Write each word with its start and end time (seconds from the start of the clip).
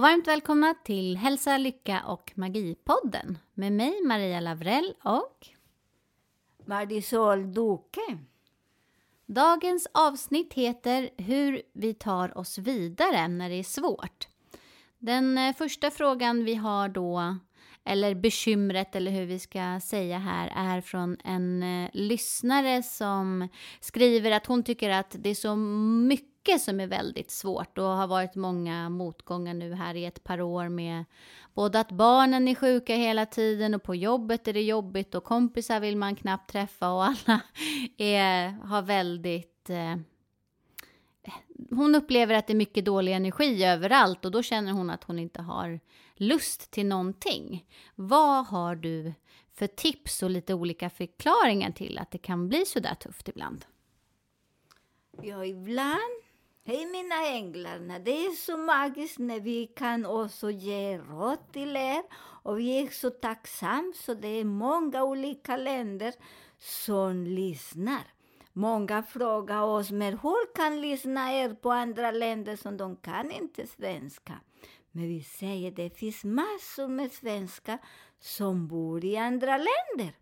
Och 0.00 0.04
varmt 0.04 0.28
välkomna 0.28 0.74
till 0.84 1.16
Hälsa, 1.16 1.58
Lycka 1.58 2.02
och 2.06 2.32
Magipodden 2.34 3.38
med 3.54 3.72
mig 3.72 4.02
Maria 4.04 4.40
Lavrell 4.40 4.94
och 5.04 5.46
Marisol 6.64 7.54
Duque. 7.54 8.18
dagens 9.26 9.86
avsnitt 9.94 10.52
heter 10.52 11.10
Hur 11.16 11.62
vi 11.72 11.94
tar 11.94 12.38
oss 12.38 12.58
vidare 12.58 13.28
när 13.28 13.50
det 13.50 13.54
är 13.54 13.62
svårt. 13.62 14.28
Den 14.98 15.38
eh, 15.38 15.54
första 15.54 15.90
frågan 15.90 16.44
vi 16.44 16.54
har 16.54 16.88
då, 16.88 17.36
eller 17.84 18.14
bekymret 18.14 18.96
eller 18.96 19.10
hur 19.10 19.26
vi 19.26 19.38
ska 19.38 19.80
säga 19.82 20.18
här, 20.18 20.52
är 20.56 20.80
från 20.80 21.16
en 21.24 21.62
eh, 21.62 21.90
lyssnare 21.92 22.82
som 22.82 23.48
skriver 23.80 24.30
att 24.30 24.46
hon 24.46 24.62
tycker 24.62 24.90
att 24.90 25.16
det 25.18 25.30
är 25.30 25.34
så 25.34 25.56
mycket 25.56 26.29
som 26.58 26.80
är 26.80 26.86
väldigt 26.86 27.30
svårt 27.30 27.78
och 27.78 27.84
har 27.84 28.06
varit 28.06 28.34
många 28.34 28.88
motgångar 28.88 29.54
nu 29.54 29.74
här 29.74 29.94
i 29.94 30.04
ett 30.04 30.24
par 30.24 30.40
år 30.40 30.68
med 30.68 31.04
både 31.54 31.80
att 31.80 31.90
barnen 31.90 32.48
är 32.48 32.54
sjuka 32.54 32.94
hela 32.94 33.26
tiden 33.26 33.74
och 33.74 33.82
på 33.82 33.94
jobbet 33.94 34.48
är 34.48 34.52
det 34.52 34.62
jobbigt 34.62 35.14
och 35.14 35.24
kompisar 35.24 35.80
vill 35.80 35.96
man 35.96 36.16
knappt 36.16 36.50
träffa 36.50 36.92
och 36.92 37.04
alla 37.04 37.40
är, 37.96 38.48
har 38.48 38.82
väldigt 38.82 39.70
eh, 39.70 39.96
hon 41.70 41.94
upplever 41.94 42.34
att 42.34 42.46
det 42.46 42.52
är 42.52 42.56
mycket 42.56 42.84
dålig 42.84 43.12
energi 43.12 43.64
överallt 43.64 44.24
och 44.24 44.30
då 44.30 44.42
känner 44.42 44.72
hon 44.72 44.90
att 44.90 45.04
hon 45.04 45.18
inte 45.18 45.42
har 45.42 45.80
lust 46.14 46.70
till 46.70 46.86
någonting. 46.86 47.66
Vad 47.94 48.46
har 48.46 48.76
du 48.76 49.12
för 49.54 49.66
tips 49.66 50.22
och 50.22 50.30
lite 50.30 50.54
olika 50.54 50.90
förklaringar 50.90 51.70
till 51.70 51.98
att 51.98 52.10
det 52.10 52.18
kan 52.18 52.48
bli 52.48 52.64
så 52.66 52.80
där 52.80 52.94
tufft 52.94 53.28
ibland? 53.28 53.64
Ja, 55.22 55.44
ibland, 55.44 56.22
hej 56.70 56.86
mina 56.86 57.26
änglar, 57.26 57.98
det 57.98 58.26
är 58.26 58.30
så 58.30 58.56
magiskt 58.56 59.18
när 59.18 59.40
vi 59.40 59.66
kan 59.66 60.06
också 60.06 60.50
ge 60.50 60.98
råd 60.98 61.52
till 61.52 61.76
er. 61.76 62.02
Och 62.42 62.58
vi 62.58 62.82
är 62.82 62.88
så 62.88 63.10
tacksamma, 63.10 63.92
så 63.94 64.14
det 64.14 64.28
är 64.28 64.44
många 64.44 65.04
olika 65.04 65.56
länder 65.56 66.14
som 66.58 67.24
lyssnar. 67.24 68.02
Många 68.52 69.02
frågar 69.02 69.62
oss, 69.62 69.90
men 69.90 70.18
hur 70.18 70.54
kan 70.54 70.80
lyssna 70.80 71.32
er 71.32 71.54
på 71.54 71.70
andra 71.70 72.10
länder 72.10 72.56
som 72.56 72.76
de 72.76 72.96
kan 72.96 73.30
inte 73.30 73.66
svenska? 73.66 74.32
Men 74.90 75.08
vi 75.08 75.22
säger, 75.22 75.70
det 75.70 75.90
finns 75.90 76.24
massor 76.24 76.88
med 76.88 77.12
svenskar 77.12 77.78
som 78.20 78.68
bor 78.68 79.04
i 79.04 79.16
andra 79.16 79.56
länder. 79.56 80.14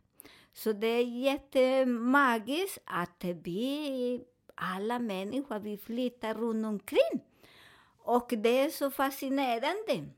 Så 0.53 0.73
det 0.73 0.87
är 0.87 1.05
jättemagiskt 1.05 2.79
att 2.85 3.25
vi, 3.45 4.21
alla 4.61 4.99
människor, 4.99 5.59
vi 5.59 5.77
flyttar 5.77 6.35
runt 6.35 6.67
omkring. 6.67 7.25
Och 7.99 8.33
det 8.37 8.61
är 8.61 8.71
så 8.71 8.91
fascinerande. 8.91 10.09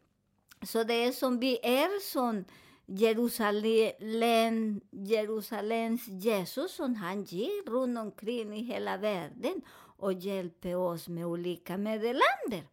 Så 0.62 0.84
det 0.84 0.94
är 0.94 1.12
som 1.12 1.38
vi 1.40 1.58
är 1.62 2.00
som 2.00 2.44
Jerusalem, 2.86 4.80
Jerusalems 4.90 6.08
Jesus 6.08 6.74
som 6.74 6.94
han 6.94 7.24
ger 7.24 7.70
runt 7.70 7.98
omkring 7.98 8.54
i 8.54 8.62
hela 8.62 8.96
världen 8.96 9.62
och 9.96 10.12
hjälper 10.12 10.76
oss 10.76 11.08
med 11.08 11.26
olika 11.26 11.78
meddelanden. 11.78 12.66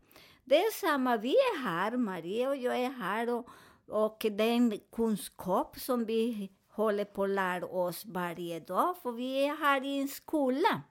Det 0.44 0.57
är 0.57 0.72
samma, 0.72 1.17
vi 1.17 1.29
är 1.29 1.63
här, 1.63 1.97
Maria 1.97 2.49
och 2.49 2.55
jag 2.55 2.78
är 2.79 2.89
här 2.89 3.29
och, 3.29 3.49
och 3.88 4.25
den 4.31 4.79
kunskap 4.95 5.79
som 5.79 6.05
vi 6.05 6.51
håller 6.69 7.05
på 7.05 7.23
att 7.23 7.29
lära 7.29 7.66
oss 7.66 8.05
varje 8.05 8.59
dag, 8.59 8.97
för 8.97 9.11
vi 9.11 9.45
är 9.45 9.55
här 9.55 9.85
i 9.85 9.99
en 9.99 10.07
skola. 10.07 10.81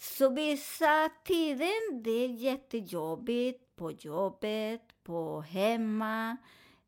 Så 0.00 0.28
vissa 0.28 1.10
tiden 1.24 2.02
det 2.02 2.10
är 2.10 2.28
jättejobbigt 2.28 3.76
på 3.76 3.90
jobbet, 3.90 4.82
på 5.02 5.40
hemma, 5.40 6.36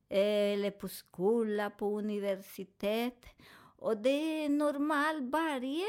eh, 0.08 0.52
eller 0.52 0.70
på 0.70 0.88
skola, 0.88 1.70
på 1.70 1.98
universitet. 1.98 3.26
Och 3.76 3.96
det 3.96 4.44
är 4.44 4.48
normalt 4.48 5.32
varje, 5.32 5.86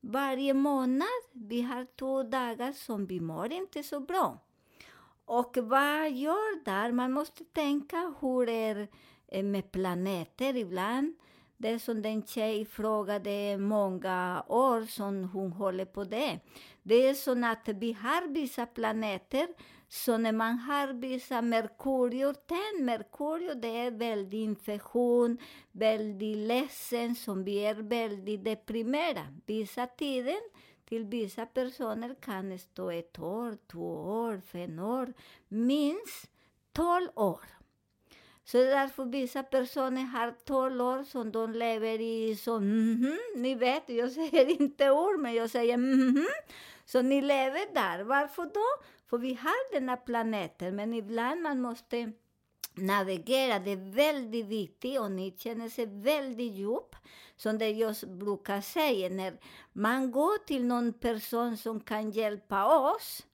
varje 0.00 0.54
månad. 0.54 1.08
Vi 1.32 1.62
har 1.62 1.86
två 1.98 2.22
dagar 2.22 2.72
som 2.72 3.06
vi 3.06 3.20
mår 3.20 3.52
inte 3.52 3.82
så 3.82 4.00
bra. 4.00 4.38
Och 5.24 5.56
vad 5.56 6.12
gör 6.12 6.64
där? 6.64 6.92
Man 6.92 7.12
måste 7.12 7.44
tänka 7.44 8.14
hur 8.20 8.46
det 8.46 8.52
är 8.52 8.88
eh, 9.28 9.42
med 9.42 9.72
planeter 9.72 10.56
ibland. 10.56 11.14
Det 11.56 11.68
är 11.68 11.78
som 11.78 12.02
den 12.02 12.26
tjej 12.26 12.64
frågade 12.64 13.58
många 13.58 14.44
år 14.48 14.82
som 14.82 15.24
hon 15.24 15.52
håller 15.52 15.84
på 15.84 16.04
det. 16.04 16.40
Det 16.82 17.08
är 17.08 17.14
så 17.14 17.46
att 17.46 17.68
vi 17.68 17.92
har 17.92 18.28
vissa 18.28 18.66
planeter, 18.66 19.48
så 19.88 20.16
när 20.16 20.32
man 20.32 20.58
har 20.58 20.92
vissa 20.92 21.42
Merkurius, 21.42 22.36
ten 22.46 22.84
Merkurius, 22.84 23.54
det 23.62 23.68
är 23.68 23.90
väldigt 23.90 24.38
infektion, 24.38 25.38
väldigt 25.72 26.36
ledsen, 26.36 27.14
som 27.14 27.44
vi 27.44 27.58
är 27.58 27.74
väldigt 27.74 28.44
deprimerade. 28.44 29.34
Vissa 29.46 29.86
tiden 29.86 30.40
till 30.88 31.04
vissa 31.04 31.46
personer 31.46 32.14
kan 32.20 32.48
det 32.48 32.58
stå 32.58 32.90
ett 32.90 33.18
år, 33.18 33.58
två 33.72 33.94
år, 33.94 34.40
fem 34.46 34.78
år, 34.78 35.12
minst 35.48 36.30
tolv 36.72 37.08
år. 37.14 37.53
Så 38.44 38.58
därför 38.58 39.04
vissa 39.04 39.42
personer 39.42 40.02
har 40.02 40.34
12 40.44 40.82
år 40.82 41.04
som 41.04 41.32
de 41.32 41.52
lever 41.52 42.00
i 42.00 42.36
så, 42.36 42.60
mhm, 42.60 43.18
ni 43.36 43.54
vet, 43.54 43.88
jag 43.88 44.12
säger 44.20 44.60
inte 44.60 44.90
ord, 44.90 45.20
men 45.20 45.34
jag 45.34 45.50
säger 45.50 45.74
mm 45.74 46.16
-hmm. 46.16 46.26
Så 46.84 47.02
ni 47.02 47.22
lever 47.22 47.74
där. 47.74 48.04
Varför 48.04 48.42
då? 48.42 48.84
För 49.10 49.18
vi 49.18 49.34
har 49.34 49.72
denna 49.72 49.96
planeten, 49.96 50.76
men 50.76 50.94
ibland 50.94 51.42
man 51.42 51.60
måste 51.60 52.12
navigera. 52.74 53.58
Det 53.58 53.70
är 53.70 53.92
väldigt 53.94 54.46
viktigt 54.46 55.00
och 55.00 55.10
ni 55.10 55.34
känner 55.38 55.68
sig 55.68 55.86
väldigt 55.86 56.52
djup. 56.52 56.96
Som 57.36 57.58
det 57.58 57.70
jag 57.70 57.94
brukar 58.08 58.60
säga, 58.60 59.08
när 59.08 59.40
man 59.72 60.10
går 60.10 60.46
till 60.46 60.64
någon 60.64 60.92
person 60.92 61.56
som 61.56 61.80
kan 61.80 62.10
hjälpa 62.10 62.90
oss, 62.90 63.26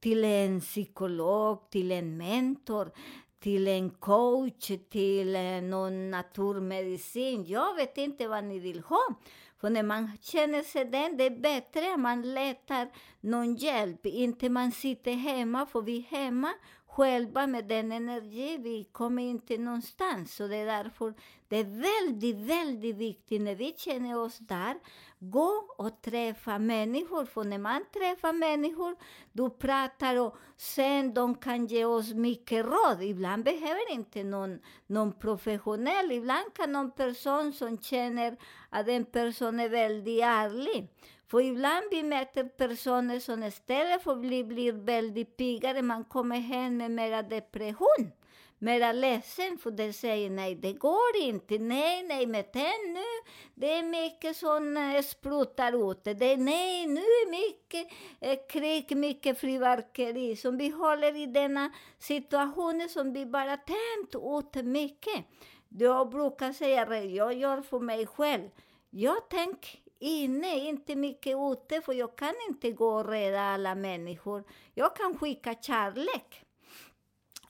till 0.00 0.24
en 0.24 0.60
psykolog, 0.60 1.70
till 1.70 1.92
en 1.92 2.16
mentor, 2.16 2.92
till 3.40 3.68
en 3.68 3.90
coach, 3.90 4.70
till 4.90 5.36
eh, 5.36 5.62
någon 5.62 6.10
naturmedicin. 6.10 7.44
Jag 7.44 7.74
vet 7.74 7.98
inte 7.98 8.28
vad 8.28 8.44
ni 8.44 8.58
vill 8.58 8.80
ha. 8.80 9.14
För 9.60 9.70
när 9.70 9.82
man 9.82 10.10
känner 10.22 10.62
sig 10.62 10.84
den, 10.84 11.16
det 11.16 11.24
är 11.24 11.40
bättre 11.40 11.92
att 11.94 12.00
man 12.00 12.34
letar 12.34 12.88
någon 13.20 13.54
hjälp. 13.54 14.06
Inte 14.06 14.48
man 14.48 14.72
sitter 14.72 15.12
hemma, 15.12 15.66
för 15.66 15.82
vi 15.82 15.98
är 15.98 16.16
hemma 16.16 16.52
själva 16.98 17.46
med 17.46 17.64
den 17.64 17.92
energi, 17.92 18.58
vi 18.58 18.84
kommer 18.92 19.22
inte 19.22 19.58
någonstans. 19.58 20.34
Så 20.34 20.46
det 20.46 20.56
är 20.56 20.66
därför 20.66 21.14
det 21.48 21.56
är 21.56 21.64
väldigt, 21.64 22.36
väldigt 22.36 22.96
viktigt 22.96 23.40
när 23.42 23.54
vi 23.54 23.74
känner 23.76 24.18
oss 24.18 24.38
där, 24.38 24.74
gå 25.18 25.74
och 25.78 26.02
träffa 26.02 26.58
människor. 26.58 27.24
För 27.24 27.44
när 27.44 27.58
man 27.58 27.84
träffar 27.92 28.32
människor, 28.32 28.96
du 29.32 29.50
pratar 29.50 30.20
och 30.20 30.36
sen 30.56 31.14
de 31.14 31.34
kan 31.34 31.66
ge 31.66 31.84
oss 31.84 32.14
mycket 32.14 32.66
råd. 32.66 33.02
Ibland 33.02 33.44
behöver 33.44 33.92
inte 33.92 34.24
någon, 34.24 34.58
någon 34.86 35.12
professionell, 35.12 36.12
ibland 36.12 36.54
kan 36.54 36.72
någon 36.72 36.90
person 36.90 37.52
som 37.52 37.78
känner 37.78 38.36
att 38.70 38.88
en 38.88 39.04
person 39.04 39.60
är 39.60 39.68
väldigt 39.68 40.22
ärlig. 40.22 40.88
För 41.30 41.40
ibland 41.40 41.84
vi 41.90 42.02
möter 42.02 42.44
personer 42.44 43.20
som 43.20 43.42
istället 43.42 44.02
för 44.02 44.12
att 44.12 44.20
bli 44.20 44.44
blir 44.44 44.72
väldigt 44.72 45.36
piggare, 45.36 45.82
man 45.82 46.04
kommer 46.04 46.36
hem 46.36 46.76
med 46.76 46.90
mera 46.90 47.22
depression. 47.22 48.12
mera 48.58 48.92
ledsen 48.92 49.58
för 49.58 49.70
de 49.70 49.92
säger 49.92 50.30
nej, 50.30 50.54
det 50.54 50.72
går 50.72 51.16
inte, 51.20 51.58
nej, 51.58 52.02
nej, 52.02 52.26
med 52.26 52.52
tänd 52.52 52.92
nu, 52.94 53.30
det 53.54 53.72
är 53.72 53.82
mycket 53.82 54.36
som 54.36 55.02
sprutar 55.04 55.90
ut. 55.90 56.04
det 56.04 56.32
är 56.32 56.36
nej, 56.36 56.86
nu 56.86 57.00
är 57.00 57.30
mycket 57.30 57.92
eh, 58.20 58.38
krig, 58.48 58.96
mycket 58.96 59.38
fyrverkeri, 59.38 60.36
som 60.36 60.58
vi 60.58 60.68
håller 60.68 61.16
i 61.16 61.26
denna 61.26 61.72
situation 61.98 62.88
som 62.88 63.12
vi 63.12 63.26
bara 63.26 63.56
tänt 63.56 64.14
ut 64.14 64.64
mycket. 64.64 65.24
Jag 65.68 66.10
brukar 66.10 66.52
säga, 66.52 67.04
jag 67.04 67.34
gör 67.34 67.62
för 67.62 67.80
mig 67.80 68.06
själv, 68.06 68.48
jag 68.90 69.28
tänker 69.28 69.87
inne, 69.98 70.58
inte 70.58 70.96
mycket 70.96 71.36
ute, 71.52 71.80
för 71.80 71.92
jag 71.92 72.16
kan 72.16 72.34
inte 72.48 72.72
gå 72.72 72.88
och 72.88 73.08
rädda 73.08 73.40
alla 73.40 73.74
människor. 73.74 74.44
Jag 74.74 74.96
kan 74.96 75.18
skicka 75.18 75.54
kärlek. 75.54 76.44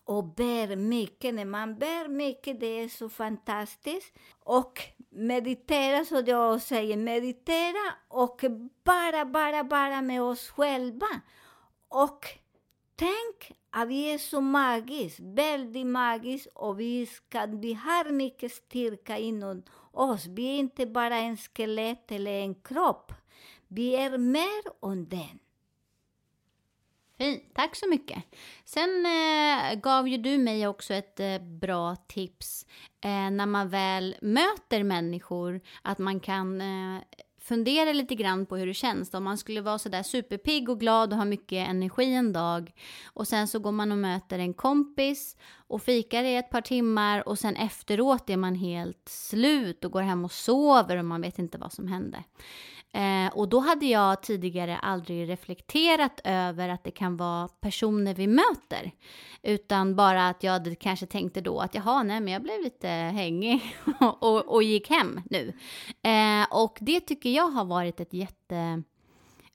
Och 0.04 0.24
bär 0.24 0.76
mycket. 0.76 1.34
När 1.34 1.44
man 1.44 1.78
bär 1.78 2.08
mycket, 2.08 2.60
det 2.60 2.66
är 2.66 2.88
så 2.88 3.08
fantastiskt. 3.08 4.14
Och 4.40 4.80
meditera, 5.10 6.04
så 6.04 6.22
jag 6.26 6.62
säger, 6.62 6.96
meditera 6.96 7.94
och 8.08 8.44
bara, 8.84 9.24
bara, 9.24 9.64
bara 9.64 10.02
med 10.02 10.22
oss 10.22 10.48
själva. 10.48 11.06
Och 11.88 12.26
tänk 12.96 13.58
att 13.70 13.88
vi 13.88 14.12
är 14.12 14.18
så 14.18 14.40
magiskt, 14.40 15.20
väldigt 15.20 15.86
magiskt 15.86 16.46
och 16.54 16.80
vi, 16.80 17.06
ska, 17.06 17.46
vi 17.46 17.72
har 17.74 18.10
mycket 18.10 18.52
styrka 18.52 19.18
inom 19.18 19.62
oss. 19.98 20.26
Vi 20.26 20.46
är 20.46 20.58
inte 20.58 20.86
bara 20.86 21.16
en 21.16 21.36
skelett 21.36 22.12
eller 22.12 22.32
en 22.32 22.54
kropp. 22.54 23.12
Vi 23.68 23.96
är 23.96 24.18
mer 24.18 24.90
än 24.92 25.08
den. 25.08 25.38
Fint, 27.18 27.54
tack 27.54 27.76
så 27.76 27.88
mycket. 27.88 28.24
Sen 28.64 29.06
eh, 29.06 29.74
gav 29.80 30.08
ju 30.08 30.16
du 30.16 30.38
mig 30.38 30.66
också 30.66 30.94
ett 30.94 31.20
eh, 31.20 31.38
bra 31.38 31.96
tips 31.96 32.66
eh, 33.00 33.30
när 33.30 33.46
man 33.46 33.68
väl 33.68 34.16
möter 34.22 34.82
människor, 34.82 35.60
att 35.82 35.98
man 35.98 36.20
kan 36.20 36.60
eh, 36.60 37.02
fundera 37.48 37.92
lite 37.92 38.14
grann 38.14 38.46
på 38.46 38.56
hur 38.56 38.66
det 38.66 38.74
känns. 38.74 39.14
Om 39.14 39.24
man 39.24 39.38
skulle 39.38 39.60
vara 39.60 39.78
sådär 39.78 40.02
superpigg 40.02 40.68
och 40.68 40.80
glad 40.80 41.12
och 41.12 41.18
ha 41.18 41.24
mycket 41.24 41.68
energi 41.68 42.14
en 42.14 42.32
dag 42.32 42.72
och 43.06 43.28
sen 43.28 43.48
så 43.48 43.58
går 43.58 43.72
man 43.72 43.92
och 43.92 43.98
möter 43.98 44.38
en 44.38 44.54
kompis 44.54 45.36
och 45.56 45.82
fikar 45.82 46.24
i 46.24 46.36
ett 46.36 46.50
par 46.50 46.60
timmar 46.60 47.28
och 47.28 47.38
sen 47.38 47.56
efteråt 47.56 48.30
är 48.30 48.36
man 48.36 48.54
helt 48.54 49.08
slut 49.08 49.84
och 49.84 49.92
går 49.92 50.02
hem 50.02 50.24
och 50.24 50.32
sover 50.32 50.96
och 50.96 51.04
man 51.04 51.20
vet 51.20 51.38
inte 51.38 51.58
vad 51.58 51.72
som 51.72 51.88
hände. 51.88 52.24
Eh, 52.92 53.32
och 53.32 53.48
då 53.48 53.58
hade 53.58 53.86
jag 53.86 54.22
tidigare 54.22 54.78
aldrig 54.78 55.28
reflekterat 55.28 56.20
över 56.24 56.68
att 56.68 56.84
det 56.84 56.90
kan 56.90 57.16
vara 57.16 57.48
personer 57.48 58.14
vi 58.14 58.26
möter. 58.26 58.90
Utan 59.42 59.96
bara 59.96 60.28
att 60.28 60.42
jag 60.42 60.52
hade 60.52 60.74
kanske 60.74 61.06
tänkte 61.06 61.40
då 61.40 61.60
att 61.60 61.74
jaha, 61.74 62.02
nej 62.02 62.20
men 62.20 62.32
jag 62.32 62.42
blev 62.42 62.62
lite 62.62 62.88
hängig 62.88 63.76
och, 64.20 64.48
och 64.48 64.62
gick 64.62 64.90
hem 64.90 65.20
nu. 65.30 65.52
Eh, 66.02 66.46
och 66.50 66.78
det 66.80 67.00
tycker 67.00 67.30
jag 67.30 67.48
har 67.48 67.64
varit 67.64 68.00
ett 68.00 68.12
jätte 68.14 68.82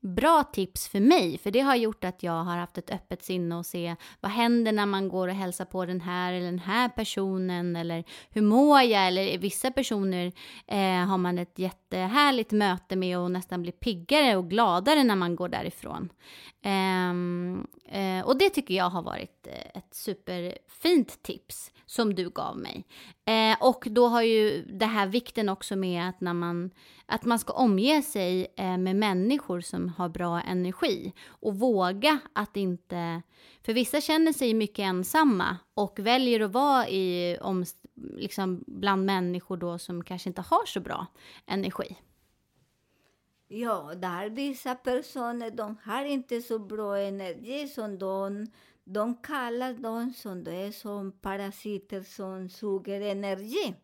bra 0.03 0.44
tips 0.44 0.88
för 0.88 1.00
mig, 1.00 1.38
för 1.38 1.51
det 1.51 1.59
har 1.59 1.75
gjort 1.75 2.03
att 2.03 2.23
jag 2.23 2.44
har 2.44 2.57
haft 2.57 2.77
ett 2.77 2.89
öppet 2.89 3.23
sinne 3.23 3.55
och 3.55 3.65
se 3.65 3.95
vad 4.19 4.31
händer 4.31 4.71
när 4.71 4.85
man 4.85 5.09
går 5.09 5.27
och 5.27 5.33
hälsar 5.33 5.65
på 5.65 5.85
den 5.85 6.01
här 6.01 6.33
eller 6.33 6.45
den 6.45 6.59
här 6.59 6.89
personen 6.89 7.75
eller 7.75 8.03
hur 8.29 8.41
mår 8.41 8.81
jag 8.81 9.07
eller 9.07 9.38
vissa 9.38 9.71
personer 9.71 10.31
eh, 10.67 11.05
har 11.07 11.17
man 11.17 11.39
ett 11.39 11.59
jättehärligt 11.59 12.51
möte 12.51 12.95
med 12.95 13.19
och 13.19 13.31
nästan 13.31 13.61
blir 13.61 13.71
piggare 13.71 14.35
och 14.35 14.50
gladare 14.50 15.03
när 15.03 15.15
man 15.15 15.35
går 15.35 15.50
därifrån. 15.50 16.09
Eh, 16.61 17.09
eh, 18.00 18.25
och 18.25 18.38
det 18.38 18.50
tycker 18.50 18.73
jag 18.73 18.89
har 18.89 19.01
varit 19.01 19.47
eh, 19.47 19.77
ett 19.79 19.94
superfint 19.94 21.23
tips 21.23 21.71
som 21.85 22.15
du 22.15 22.29
gav 22.29 22.57
mig. 22.57 22.85
Eh, 23.25 23.58
och 23.60 23.88
då 23.92 24.08
har 24.08 24.22
ju 24.22 24.66
det 24.66 24.86
här 24.86 25.08
vikten 25.08 25.50
också 25.50 25.75
med 25.75 26.10
att, 26.10 26.22
när 26.22 26.34
man, 26.34 26.72
att 27.06 27.25
man 27.25 27.40
ska 27.40 27.54
omge 27.54 28.02
sig 28.02 28.54
eh, 28.58 28.78
med 28.78 28.96
människor 28.96 29.62
som 29.62 29.90
har 29.90 30.10
bra 30.10 30.42
energi 30.42 31.14
och 31.28 31.60
våga 31.60 32.20
att 32.34 32.58
inte... 32.58 33.22
För 33.66 33.74
vissa 33.74 34.02
känner 34.02 34.34
sig 34.34 34.54
mycket 34.54 34.80
ensamma 34.80 35.58
och 35.74 36.00
väljer 36.00 36.40
att 36.40 36.52
vara 36.52 36.88
i, 36.88 37.38
om, 37.42 37.66
liksom 38.18 38.64
bland 38.68 39.06
människor 39.06 39.58
då 39.58 39.80
som 39.80 40.04
kanske 40.04 40.30
inte 40.30 40.42
har 40.42 40.66
så 40.66 40.80
bra 40.80 41.08
energi. 41.46 41.98
Ja, 43.48 43.92
där 43.96 44.30
vissa 44.30 44.75
personer, 44.75 45.52
de 45.52 45.78
har 45.84 46.06
inte 46.06 46.42
så 46.42 46.60
bra 46.60 46.98
energi 46.98 47.68
som 47.68 48.00
de, 48.00 48.48
de 48.83 49.15
kallar 49.15 49.74
dem 49.74 50.13
som 50.13 50.44
det 50.44 50.56
är 50.56 50.71
som 50.71 51.12
parasiter 51.12 52.01
som 52.01 52.50
suger 52.50 53.01
energi. 53.01 53.75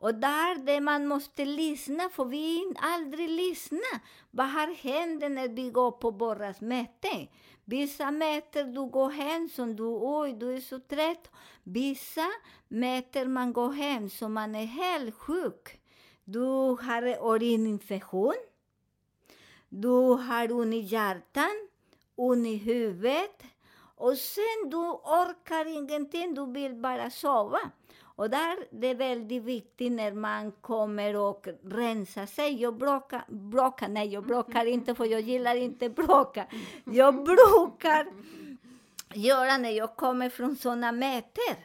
Och 0.00 0.14
där 0.14 0.66
det 0.66 0.80
man 0.80 1.06
måste 1.06 1.44
lyssna, 1.44 2.08
för 2.08 2.24
vi 2.24 2.72
aldrig 2.76 3.30
lyssna. 3.30 4.00
Vad 4.30 4.50
har 4.50 4.74
hänt 4.74 5.20
när 5.20 5.48
vi 5.48 5.70
går 5.70 5.90
på 5.90 6.12
Borras 6.12 6.60
möte? 6.60 7.28
Vissa 7.64 8.10
möten 8.10 8.74
du 8.74 8.86
går 8.86 9.10
hem 9.10 9.48
som 9.48 9.76
du, 9.76 9.84
oj, 9.84 10.32
du 10.32 10.56
är 10.56 10.60
så 10.60 10.78
trött. 10.78 11.30
Vissa 11.62 12.26
möten 12.68 13.32
man 13.32 13.52
går 13.52 13.72
hem 13.72 14.10
som 14.10 14.32
man 14.32 14.54
är 14.54 14.66
helt 14.66 15.14
sjuk. 15.14 15.80
Du 16.24 16.40
har 16.80 17.34
urininfektion. 17.34 18.34
Du 19.68 19.88
har 20.28 20.52
ont 20.52 20.74
i 20.74 20.78
hjärtan, 20.78 21.68
ont 22.16 22.46
i 22.46 22.56
huvudet. 22.56 23.42
Och 23.98 24.16
sen 24.16 24.70
du 24.70 24.76
orkar 24.76 25.64
ingenting, 25.66 26.34
du 26.34 26.46
vill 26.46 26.74
bara 26.74 27.10
sova. 27.10 27.60
Och 28.00 28.30
där 28.30 28.56
det 28.70 28.86
är 28.86 28.94
väldigt 28.94 29.42
viktigt 29.42 29.92
när 29.92 30.12
man 30.12 30.52
kommer 30.52 31.16
och 31.16 31.48
rensar 31.64 32.26
sig. 32.26 32.62
Jag 32.62 32.76
bråkar, 32.76 33.24
bråkar, 33.28 33.88
nej 33.88 34.08
jag 34.08 34.26
bråkar 34.26 34.64
inte 34.74 34.94
för 34.94 35.04
jag 35.04 35.20
gillar 35.20 35.54
inte 35.54 35.88
bråka. 35.88 36.46
Jag 36.84 37.24
brukar 37.24 38.06
göra 39.14 39.56
när 39.56 39.70
jag 39.70 39.96
kommer 39.96 40.30
från 40.30 40.56
sådana 40.56 40.92
möten. 40.92 41.56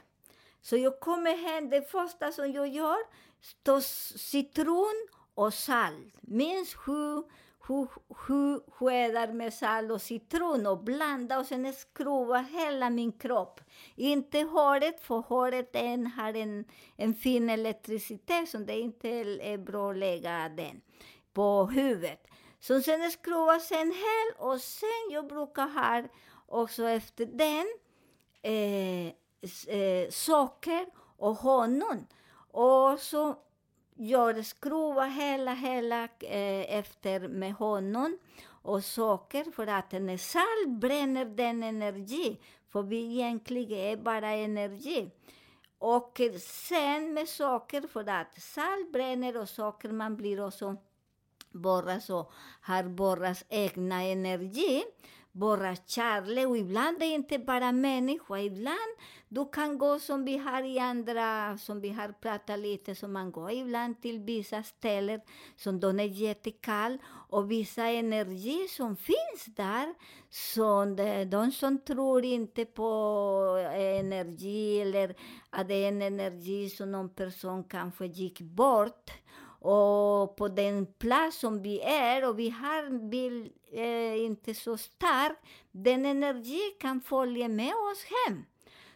Så 0.61 0.77
jag 0.77 0.99
kommer 0.99 1.37
hem, 1.37 1.69
det 1.69 1.91
första 1.91 2.31
som 2.31 2.51
jag 2.51 2.67
gör, 2.67 2.97
står 3.41 3.79
citron 4.17 5.07
och 5.35 5.53
salt. 5.53 6.13
Minst 6.21 6.73
sju 6.73 7.23
skedar 8.71 9.33
med 9.33 9.53
salt 9.53 9.91
och 9.91 10.01
citron 10.01 10.67
och 10.67 10.83
blanda 10.83 11.39
och 11.39 11.45
sen 11.45 11.73
skruva 11.73 12.37
hela 12.37 12.89
min 12.89 13.11
kropp. 13.11 13.61
Inte 13.95 14.41
håret, 14.41 15.01
för 15.01 15.19
håret 15.19 15.75
än 15.75 16.07
har 16.07 16.33
en, 16.33 16.65
en 16.95 17.13
fin 17.13 17.49
elektricitet 17.49 18.49
som 18.49 18.65
det 18.65 18.79
inte 18.79 19.09
är 19.41 19.57
bra 19.57 19.91
att 19.91 19.97
lägga 19.97 20.49
den 20.49 20.81
på 21.33 21.65
huvudet. 21.65 22.27
Så 22.59 22.81
sen 22.81 23.11
skruva 23.11 23.59
sen 23.59 23.91
hel 23.91 24.47
och 24.47 24.61
sen 24.61 25.09
jag 25.11 25.27
brukar 25.27 25.67
ha 25.67 26.03
också 26.47 26.87
efter 26.87 27.25
den 27.25 27.65
eh, 28.41 29.07
eh, 29.75 30.09
socker 30.09 30.85
och 31.17 31.35
honung. 31.35 32.07
Och 32.51 32.99
så 32.99 33.35
jag 33.95 34.45
skruvar 34.45 35.07
hela, 35.07 35.53
hela 35.53 36.03
eh, 36.03 36.77
efter 36.77 37.27
med 37.27 37.53
honung 37.53 38.17
och 38.45 38.83
socker 38.83 39.51
för 39.51 39.67
att 39.67 39.91
när 39.91 40.17
salt 40.17 40.79
bränner 40.81 41.25
den 41.25 41.63
energi, 41.63 42.39
för 42.69 42.83
vi 42.83 43.13
egentligen 43.13 43.79
är 43.79 43.97
bara 43.97 44.29
energi. 44.29 45.11
Och 45.77 46.21
sen 46.39 47.13
med 47.13 47.29
socker, 47.29 47.81
för 47.81 48.09
att 48.09 48.41
salt 48.41 48.91
bränner 48.91 49.37
och 49.37 49.49
socker, 49.49 49.89
man 49.89 50.15
blir 50.17 50.45
också 50.45 50.75
bara 51.51 51.99
så, 51.99 52.31
har 52.61 52.83
borras 52.83 53.45
egna 53.49 54.03
energi 54.03 54.83
bara 55.33 55.75
kärlek. 55.75 56.47
Och 56.47 56.57
ibland 56.57 56.95
är 56.95 56.99
det 56.99 57.05
inte 57.05 57.39
bara 57.39 57.71
människa. 57.71 58.39
Ibland 58.39 58.97
du 59.33 59.45
kan 59.45 59.77
gå 59.77 59.99
som 59.99 60.25
vi 60.25 60.37
har 60.37 60.63
i 60.63 60.79
andra, 60.79 61.57
som 61.57 61.81
vi 61.81 61.89
har 61.89 62.11
pratat 62.21 62.59
lite, 62.59 62.95
som 62.95 63.13
man 63.13 63.31
går 63.31 63.51
ibland 63.51 64.01
till 64.01 64.19
vissa 64.19 64.63
ställen 64.63 65.21
som 65.55 65.79
de 65.79 65.99
är 65.99 66.03
jättekall 66.03 66.97
och 67.29 67.51
vissa 67.51 67.85
energi 67.85 68.67
som 68.69 68.95
finns 68.95 69.45
där. 69.45 69.93
Så 70.29 70.85
de, 70.85 71.25
de 71.25 71.51
som 71.51 71.77
tror 71.77 72.25
inte 72.25 72.65
på 72.65 72.89
energi 73.73 74.81
eller 74.81 75.15
att 75.49 75.67
det 75.67 75.73
är 75.73 75.87
en 75.87 76.01
energi 76.01 76.69
som 76.69 76.91
någon 76.91 77.09
person 77.09 77.63
kanske 77.63 78.05
gick 78.05 78.41
bort 78.41 79.11
och 79.59 80.35
på 80.35 80.47
den 80.47 80.85
plats 80.85 81.39
som 81.39 81.61
vi 81.61 81.81
är 81.81 82.29
och 82.29 82.39
vi 82.39 82.49
har 82.49 83.09
bil 83.09 83.51
eh, 83.71 84.25
inte 84.25 84.53
så 84.53 84.77
stark, 84.77 85.37
den 85.71 86.05
energi 86.05 86.61
kan 86.79 87.01
följa 87.01 87.47
med 87.47 87.73
oss 87.73 88.05
hem. 88.27 88.45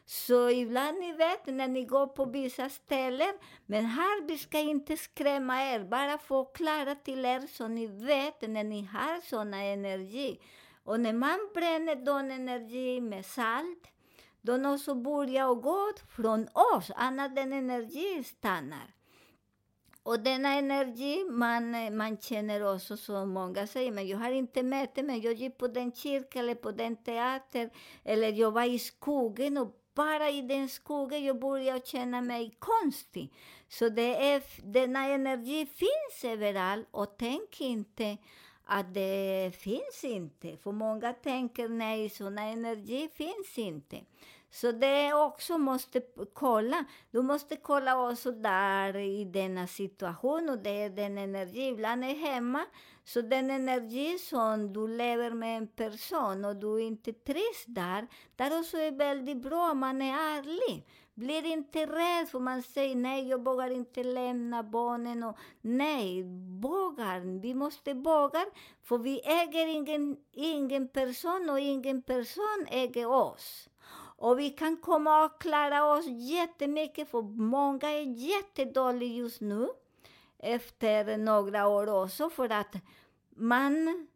Så 0.10 0.50
ibland 0.50 1.00
ni 1.00 1.14
vet 1.14 1.46
när 1.46 1.68
ni 1.68 1.84
går 1.84 2.08
på 2.08 2.26
vissa 2.26 2.70
ställen, 2.70 3.34
men 3.66 3.86
här 3.86 4.28
vi 4.28 4.38
ska 4.38 4.60
inte 4.60 4.98
skrämma 4.98 5.62
er, 5.62 5.84
bara 5.84 6.18
förklara 6.18 6.96
till 6.96 7.26
er 7.26 7.48
så 7.48 7.68
ni 7.68 7.88
vet 7.88 8.42
när 8.42 8.64
ni 8.64 8.82
har 8.86 9.22
såna 9.22 9.64
energi. 9.64 10.40
Och 10.84 11.00
när 11.00 11.14
man 11.14 11.40
bränner 11.54 11.96
den 11.96 12.32
energi 12.32 13.02
med 13.02 13.26
salt, 13.26 13.88
de 14.42 14.66
också 14.66 14.96
börjar 14.96 15.56
gå 15.56 15.94
från 16.16 16.48
oss, 16.76 16.92
annars 16.96 17.36
den 17.36 17.54
energi 17.54 18.24
stannar. 18.24 18.94
Och 20.04 20.20
denna 20.20 20.54
energi, 20.54 21.26
man, 21.30 21.96
man 21.98 22.18
känner 22.18 22.76
också 22.76 22.98
som 22.98 23.30
många 23.30 23.68
säger, 23.68 23.92
men 23.92 24.08
jag 24.08 24.18
har 24.18 24.32
inte 24.32 24.64
möte, 24.64 25.04
men 25.04 25.22
jag 25.22 25.34
gick 25.34 25.58
på 25.58 25.68
den 25.68 25.92
kyrkan 25.92 26.42
eller 26.42 26.56
på 26.56 26.72
den 26.72 26.96
teatern, 26.96 27.70
eller 28.04 28.32
jag 28.32 28.52
var 28.52 28.64
i 28.64 28.80
skogen 28.80 29.58
och 29.58 29.84
bara 29.98 30.30
i 30.30 30.42
den 30.42 30.70
skogen 30.70 31.26
jag 31.26 31.40
började 31.40 31.86
känna 31.86 32.22
mig 32.22 32.52
konstig. 32.60 33.34
Så 33.70 33.90
det 33.90 34.32
är, 34.32 34.44
denna 34.64 35.08
energi 35.08 35.66
finns 35.66 36.34
överallt 36.34 36.88
och 36.92 37.18
tänk 37.18 37.62
inte 37.62 38.18
att 38.66 38.94
det 38.94 39.52
finns 39.58 40.04
inte. 40.04 40.58
För 40.58 40.72
många 40.72 41.14
tänker 41.14 41.70
nej, 41.70 42.10
sån 42.10 42.38
energi 42.38 43.10
finns 43.16 43.58
inte. 43.58 43.98
Så 44.50 44.72
det 44.72 45.14
också 45.14 45.58
måste 45.58 46.02
kolla. 46.34 46.86
Du 47.12 47.22
måste 47.22 47.56
kolla 47.56 48.10
också 48.10 48.32
där 48.32 48.98
i 48.98 49.26
denna 49.26 49.68
situation 49.68 50.50
och 50.50 50.58
det 50.58 50.84
är 50.84 50.90
den 50.90 51.18
energi. 51.18 51.68
Ibland 51.68 52.04
är 52.04 52.16
hemma, 52.16 52.66
så 53.04 53.22
den 53.22 53.52
energi 53.52 54.18
som 54.18 54.74
du 54.74 54.88
lever 54.88 55.32
med 55.32 55.58
en 55.58 55.68
person 55.68 56.46
och 56.46 56.56
du 56.56 56.82
inte 56.82 57.14
trivs 57.14 57.66
där, 57.66 58.08
där 58.36 58.60
också 58.60 58.78
är 58.78 58.92
väldigt 58.92 59.38
bra, 59.38 59.72
om 59.72 59.80
man 59.80 60.02
är 60.02 60.14
ärlig. 60.14 60.88
Blir 61.14 61.46
inte 61.46 61.86
rädd 61.86 62.30
för 62.30 62.40
man 62.40 62.64
säger 62.64 62.96
nej, 62.96 63.30
jag 63.30 63.44
vågar 63.44 63.70
inte 63.70 64.04
lämna 64.04 64.64
barnen. 64.64 65.24
Och, 65.24 65.38
nej, 65.62 66.24
vågar. 66.62 67.42
Vi 67.42 67.54
måste 67.54 67.94
våga, 67.94 68.46
för 68.84 68.98
vi 68.98 69.22
äger 69.24 69.68
ingen, 69.68 70.18
ingen 70.34 70.88
person 70.88 71.50
och 71.50 71.60
ingen 71.60 72.02
person 72.02 72.66
äger 72.70 73.06
oss. 73.06 73.70
Och 74.18 74.40
vi 74.40 74.50
kan 74.50 74.78
komma 74.78 75.26
och 75.26 75.42
klara 75.42 75.86
oss 75.86 76.06
jättemycket, 76.08 77.10
för 77.10 77.22
många 77.22 77.90
är 77.90 78.02
jättedåliga 78.02 79.14
just 79.14 79.42
nu, 79.42 79.70
efter 80.40 81.18
några 81.18 81.68
år 81.68 82.04
också, 82.04 82.30
för 82.30 82.50
att 82.50 82.76
man 83.36 84.08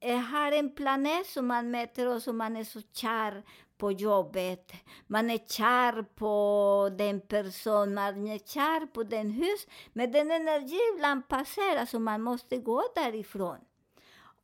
eh, 0.00 0.18
har 0.18 0.52
en 0.52 0.74
planet 0.74 1.26
som 1.26 1.46
man 1.46 1.70
mäter 1.70 2.08
och 2.08 2.22
som 2.22 2.36
man 2.36 2.56
är 2.56 2.64
så 2.64 2.80
kär 2.92 3.42
på 3.78 3.92
jobbet, 3.92 4.72
man 5.06 5.30
är 5.30 5.38
kär 5.38 6.02
på 6.02 6.90
den 6.98 7.20
person, 7.20 7.94
man 7.94 8.28
är 8.28 8.38
kär 8.38 8.86
på 8.86 9.02
den 9.02 9.30
hus, 9.30 9.66
men 9.92 10.12
den 10.12 10.30
energi 10.30 10.78
ibland 10.94 11.28
passerar 11.28 11.86
så 11.86 11.98
man 11.98 12.22
måste 12.22 12.56
gå 12.56 12.82
därifrån. 12.94 13.58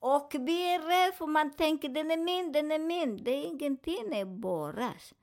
Och 0.07 0.35
vi 0.41 0.75
är 0.75 0.79
rädda 0.81 1.17
för 1.17 1.27
man 1.27 1.51
tänker 1.51 1.89
den 1.89 2.11
är 2.11 2.17
min, 2.17 2.53
den 2.53 2.73
är 2.73 2.79
min. 2.79 3.25
Det 3.25 3.31
är 3.31 3.45
ingenting 3.45 4.11
det 4.11 4.21
är 4.21 4.25
våras. 4.25 5.15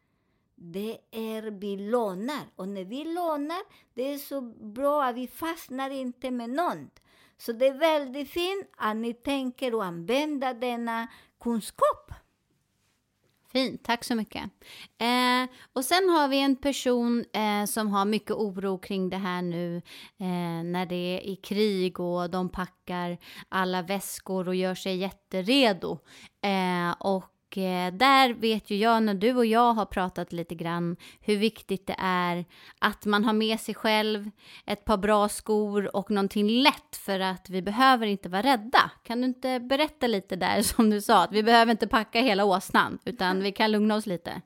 Det 0.56 0.98
är 1.12 1.42
vi 1.42 1.78
lånar. 1.78 2.42
Och 2.56 2.68
när 2.68 2.84
vi 2.84 3.06
lånar, 3.06 3.62
det 3.94 4.14
är 4.14 4.18
så 4.18 4.42
bra 4.42 5.04
att 5.04 5.16
vi 5.16 5.28
fastnar 5.28 5.90
inte 5.90 6.32
med 6.32 6.50
någon. 6.50 6.90
Så 7.38 7.52
det 7.52 7.68
är 7.68 7.74
väldigt 7.74 8.30
fint 8.30 8.68
att 8.78 8.96
ni 8.96 9.14
tänker 9.14 9.76
och 9.76 9.86
använda 9.86 10.54
denna 10.54 11.08
kunskap. 11.40 12.12
Fint, 13.52 13.84
tack 13.84 14.04
så 14.04 14.16
mycket. 14.16 14.44
Eh, 14.98 15.50
och 15.74 15.86
sen 15.86 16.10
har 16.10 16.28
vi 16.28 16.40
en 16.40 16.56
person 16.56 17.26
eh, 17.34 17.66
som 17.66 17.88
har 17.88 18.06
mycket 18.06 18.32
oro 18.32 18.78
kring 18.78 19.10
det 19.10 19.18
här 19.18 19.42
nu 19.42 19.78
eh, 20.20 20.64
när 20.64 20.86
det 20.86 20.96
är 20.96 21.22
i 21.22 21.36
krig 21.36 22.00
och 22.00 22.30
de 22.30 22.50
packar 22.50 23.18
alla 23.50 23.82
väskor 23.82 24.48
och 24.48 24.56
gör 24.56 24.76
sig 24.76 24.98
jätteredo. 24.98 26.00
Eh, 26.44 26.92
och 27.52 27.58
eh, 27.58 27.94
där 27.94 28.34
vet 28.34 28.70
ju 28.70 28.76
jag 28.78 29.04
när 29.04 29.14
du 29.14 29.34
och 29.34 29.46
jag 29.46 29.74
har 29.74 29.86
pratat 29.86 30.32
lite 30.32 30.56
grann 30.56 30.96
hur 31.22 31.38
viktigt 31.38 31.88
det 31.88 31.96
är 31.98 32.46
att 32.80 33.06
man 33.06 33.26
har 33.26 33.34
med 33.34 33.60
sig 33.60 33.76
själv 33.76 34.32
ett 34.66 34.86
par 34.86 34.98
bra 34.98 35.30
skor 35.30 35.96
och 35.96 36.12
någonting 36.12 36.50
lätt 36.50 36.96
för 36.96 37.20
att 37.20 37.50
vi 37.50 37.62
behöver 37.62 38.08
inte 38.08 38.30
vara 38.30 38.42
rädda. 38.42 38.92
Kan 39.04 39.22
du 39.22 39.28
inte 39.28 39.60
berätta 39.60 40.08
lite 40.08 40.36
där 40.36 40.62
som 40.76 40.90
du 40.90 41.02
sa, 41.02 41.24
att 41.24 41.32
vi 41.32 41.44
behöver 41.44 41.72
inte 41.72 41.88
packa 41.88 42.22
hela 42.22 42.46
åsnan 42.46 43.00
utan 43.06 43.44
vi 43.44 43.52
kan 43.52 43.72
lugna 43.72 43.96
oss 43.96 44.06
lite? 44.06 44.42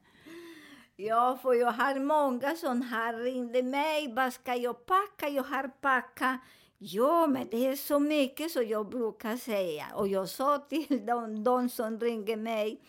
Ja, 0.95 1.39
för 1.41 1.53
jag 1.53 1.71
har 1.71 1.99
många 1.99 2.55
som 2.55 2.81
har 2.81 3.13
ringde 3.23 3.63
mig. 3.63 4.13
Vad 4.13 4.33
ska 4.33 4.55
jag 4.55 4.85
packa? 4.85 5.29
Jag 5.29 5.43
har 5.43 5.67
packat. 5.67 6.39
Ja, 6.77 7.27
men 7.27 7.47
det 7.51 7.67
är 7.67 7.75
så 7.75 7.99
mycket 7.99 8.51
så 8.51 8.61
jag 8.61 8.89
brukar 8.89 9.37
säga. 9.37 9.85
Och 9.95 10.07
jag 10.07 10.29
sa 10.29 10.57
till 10.57 11.05
de, 11.05 11.43
de 11.43 11.69
som 11.69 11.99
ringer 11.99 12.37
mig 12.37 12.81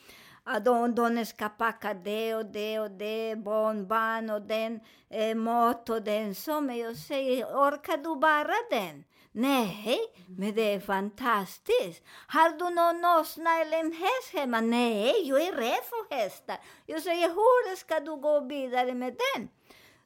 att 0.44 0.64
de, 0.64 0.94
de 0.94 1.26
ska 1.26 1.48
packa 1.48 1.94
det 1.94 2.34
och 2.34 2.46
det 2.46 2.78
och 2.78 2.90
det, 2.90 3.36
barnbarn 3.36 4.30
och 4.30 4.42
den 4.42 4.80
eh, 5.10 5.34
mat 5.34 5.90
och 5.90 6.02
den 6.02 6.34
så. 6.34 6.60
Men 6.60 6.78
jag 6.78 6.96
säger, 6.96 7.44
orkar 7.44 7.96
du 7.96 8.16
bara 8.20 8.54
den? 8.70 9.04
Nej, 9.32 9.98
men 10.28 10.54
det 10.54 10.74
är 10.74 10.80
fantastiskt. 10.80 12.02
Har 12.26 12.50
du 12.50 12.74
någon 12.74 13.20
åsna 13.20 13.60
eller 13.60 13.80
en 13.80 13.92
häst 13.92 14.32
hemma? 14.32 14.60
Nej, 14.60 15.28
jag 15.28 15.42
är 15.42 15.52
rädd 15.52 15.84
för 15.88 16.14
hästar. 16.14 16.56
Jag 16.86 17.02
säger, 17.02 17.28
hur 17.28 17.76
ska 17.76 18.00
du 18.00 18.16
gå 18.16 18.40
vidare 18.40 18.94
med 18.94 19.16
den? 19.34 19.48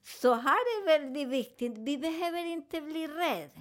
Så 0.02 0.34
här 0.34 0.52
är 0.52 0.86
väldigt 0.86 1.28
viktigt. 1.28 1.78
Vi 1.78 1.98
behöver 1.98 2.44
inte 2.44 2.80
bli 2.80 3.06
rädda. 3.06 3.60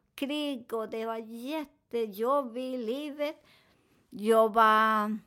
krig 0.21 0.73
och 0.73 0.89
det 0.89 1.05
var 1.05 1.17
jättejobbigt 1.17 2.73
i 2.73 2.77
livet. 2.77 3.43
Jag 4.09 4.53
var 4.53 5.17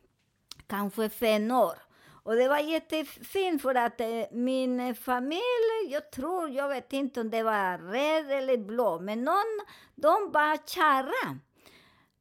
kanske 0.66 1.08
fem 1.08 1.50
år. 1.50 1.78
Och 2.24 2.36
det 2.36 2.48
var 2.48 2.58
jättefint 2.58 3.62
för 3.62 3.74
att 3.74 4.00
eh, 4.00 4.22
min 4.32 4.94
familj, 4.94 5.88
jag 5.88 6.10
tror, 6.10 6.50
jag 6.50 6.68
vet 6.68 6.92
inte 6.92 7.20
om 7.20 7.30
det 7.30 7.42
var 7.42 7.78
röd 7.78 8.30
eller 8.30 8.56
blå, 8.56 9.00
men 9.00 9.24
någon, 9.24 9.60
de 9.94 10.30
var 10.32 10.66
kära. 10.66 11.38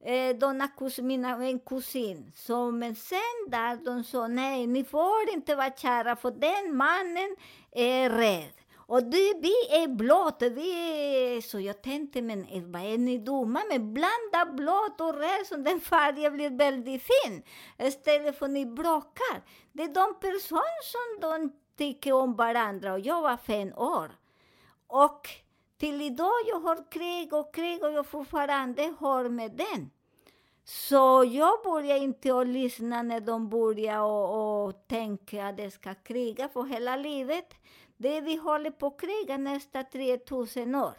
Eh, 0.06 0.36
de 0.36 0.68
kus, 0.78 0.98
mina, 0.98 1.46
en 1.46 1.60
kusin. 1.60 2.32
Så, 2.36 2.72
men 2.72 2.96
sen 2.96 3.38
där 3.48 3.86
de 3.86 4.04
sa 4.04 4.28
nej, 4.28 4.68
ni 4.68 4.84
får 4.84 5.30
inte 5.34 5.56
vara 5.56 5.72
kära 5.72 6.16
för 6.16 6.32
den 6.32 6.76
mannen 6.76 7.36
är 7.72 8.10
rädd. 8.10 8.63
Och 8.86 9.04
det, 9.04 9.34
vi 9.42 9.54
är 9.70 9.88
blått, 9.88 10.42
vi 10.42 10.72
är... 11.38 11.42
Så 11.42 11.60
jag 11.60 11.82
tänkte, 11.82 12.22
men 12.22 12.72
vad 12.72 12.82
är 12.82 12.98
ni 12.98 13.18
dumma 13.18 13.62
Men 13.70 13.94
Blanda 13.94 14.54
blått 14.54 15.02
och 15.02 15.14
röd, 15.14 15.48
så 15.48 15.56
den 15.56 15.80
färgen 15.80 16.34
blir 16.34 16.50
väldigt 16.50 17.04
fin. 17.04 17.44
Istället 17.80 18.38
för 18.38 18.46
att 18.46 18.52
ni 18.52 18.66
bråkar. 18.66 19.44
Det 19.72 19.84
är 19.84 19.94
de 19.94 20.16
personer 20.20 20.84
som 20.84 21.20
de 21.22 21.54
tycker 21.78 22.14
om 22.14 22.36
varandra 22.36 22.94
och 22.94 23.00
jag 23.00 23.22
var 23.22 23.38
fem 23.38 23.74
år. 23.78 24.12
Och 24.88 25.30
till 25.78 26.02
idag 26.02 26.34
jag 26.48 26.60
har 26.60 26.92
krig 26.92 27.34
och 27.34 27.54
krig 27.54 27.84
och 27.84 27.92
jag 27.92 28.06
fortfarande 28.06 28.94
har 29.00 29.30
med 29.30 29.52
den. 29.52 29.90
Så 30.66 31.30
jag 31.32 31.64
börjar 31.64 31.98
inte 31.98 32.40
att 32.40 32.48
lyssna 32.48 33.02
när 33.02 33.20
de 33.20 33.50
börjar 33.50 34.00
och, 34.00 34.66
och 34.66 34.88
tänka 34.88 35.48
att 35.48 35.58
de 35.58 35.72
ska 35.72 35.94
kriga 35.94 36.50
för 36.50 36.64
hela 36.64 36.96
livet. 36.96 37.54
Det 38.04 38.22
vi 38.22 38.36
håller 38.36 38.72
på 38.72 38.88
att 38.88 39.02
kriga 39.02 39.38
nästa 39.38 39.84
3000 39.84 40.76
år. 40.76 40.94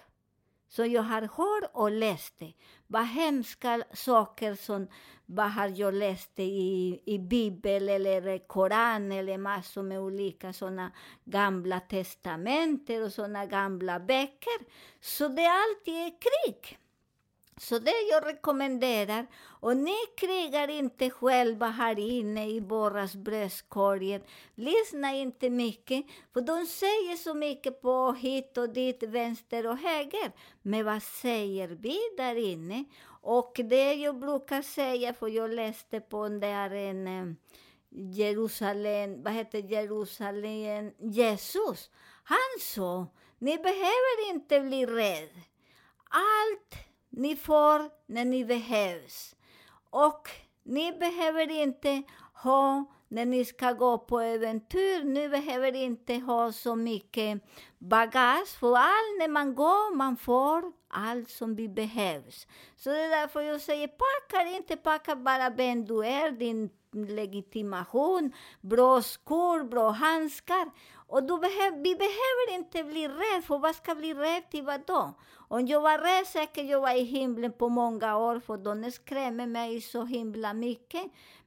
Så 0.69 0.85
jag 0.87 1.03
har 1.03 1.23
hört 1.23 1.71
och 1.73 1.91
läst 1.91 2.39
det. 2.39 2.53
Vad 2.87 3.07
hemska 3.07 3.85
saker 3.93 4.55
som 4.55 4.89
vad 5.27 5.51
har 5.51 5.73
jag 5.81 5.95
läst 5.95 6.39
i, 6.39 7.01
i 7.05 7.19
Bibeln 7.19 7.89
eller 7.89 8.39
Koran 8.39 9.13
eller 9.13 9.39
massor 9.39 9.83
med 9.83 10.01
olika 10.01 10.53
sådana 10.53 10.93
gamla 11.25 11.81
testamenter 11.81 13.03
och 13.03 13.13
sådana 13.13 13.47
gamla 13.47 14.01
böcker. 14.01 14.59
Så 15.01 15.29
det 15.29 15.47
alltid 15.47 15.95
är 15.95 16.13
krig. 16.21 16.79
Så 17.57 17.79
det 17.79 18.01
jag 18.11 18.27
rekommenderar, 18.27 19.27
och 19.61 19.77
ni 19.77 19.97
krigar 20.17 20.69
inte 20.69 21.11
själva 21.11 21.67
här 21.67 21.99
inne 21.99 22.49
i 22.51 22.61
Borras 22.61 23.15
bröstkorgen. 23.15 24.23
Lyssna 24.55 25.15
inte 25.15 25.51
mycket, 25.51 26.07
för 26.33 26.41
de 26.41 26.67
säger 26.67 27.17
så 27.17 27.35
mycket 27.35 27.83
på 27.83 28.13
hit 28.13 28.59
och 28.59 28.69
dit, 28.69 29.03
vänster 29.03 29.67
och 29.67 29.79
höger. 29.79 30.33
Men 30.63 30.85
vad 30.85 31.03
säger 31.03 31.69
vi 31.69 31.99
där 32.17 32.35
inne? 32.35 32.85
Och 33.07 33.61
det 33.65 33.95
jag 33.95 34.19
brukar 34.19 34.63
säga, 34.63 35.15
för 35.15 35.29
jag 35.29 35.51
läste 35.51 36.01
på 36.01 36.29
där 36.29 36.71
en 36.71 37.07
eh, 37.07 37.35
Jerusalem, 37.89 39.23
vad 39.23 39.33
heter 39.33 39.59
Jerusalem, 39.59 40.93
Jesus. 40.99 41.91
Han 42.25 42.61
sa, 42.61 43.07
ni 43.39 43.59
behöver 43.59 44.31
inte 44.31 44.61
bli 44.61 44.87
rädda. 44.87 45.41
Allt 46.11 46.94
ni 47.17 47.37
får 47.37 47.91
när 48.07 48.25
ni 48.25 48.45
behövs. 48.45 49.37
Och 49.91 50.29
ni 50.63 50.93
behöver 50.93 51.51
inte 51.51 52.03
ha, 52.35 52.85
när 53.09 53.27
ni 53.27 53.45
ska 53.45 53.73
gå 53.73 53.99
på 53.99 54.21
äventyr, 54.21 55.05
ni 55.05 55.29
behöver 55.29 55.75
inte 55.75 56.15
ha 56.15 56.53
så 56.53 56.77
mycket 56.77 57.43
bagage, 57.79 58.59
för 58.61 58.77
allt 58.77 59.19
när 59.19 59.29
man 59.29 59.55
går, 59.55 59.95
man 59.97 60.17
får 60.17 60.73
allt 60.89 61.31
som 61.31 61.57
vi 61.57 61.69
behövs. 61.69 62.47
Så 62.77 62.91
det 62.91 63.01
är 63.01 63.21
därför 63.21 63.41
jag 63.41 63.61
säger, 63.61 63.89
packa 63.89 64.49
inte, 64.57 64.77
packa 64.77 65.17
bara 65.17 65.51
vem 65.51 65.85
du 65.85 66.07
är, 66.07 66.31
din 66.31 66.71
legitimation, 66.95 68.33
bra 68.61 69.03
skor, 69.03 69.65
bra 69.65 69.91
handskar. 69.91 70.71
Och 71.07 71.23
du 71.23 71.39
behöv, 71.39 71.75
vi 71.75 71.95
behöver 71.95 72.55
inte 72.55 72.85
bli 72.85 73.09
rädda, 73.09 73.43
för 73.43 73.59
vad 73.59 73.75
ska 73.75 73.95
bli 73.95 74.15
rädd 74.15 74.51
till 74.51 74.65
vad 74.65 74.87
då? 74.87 75.15
Om 75.49 75.67
jag 75.67 75.81
var 75.81 75.99
rädd 75.99 76.27
säkert 76.27 76.67
jag 76.67 76.81
var 76.81 76.97
i 76.97 77.05
himlen 77.05 77.53
på 77.53 77.69
många 77.69 78.17
år, 78.17 78.41
för 78.41 78.57
de 78.57 78.91
skrämmer 78.93 79.47
mig 79.47 79.81
så 79.81 80.05
himla 80.05 80.55
mycket. 80.55 81.03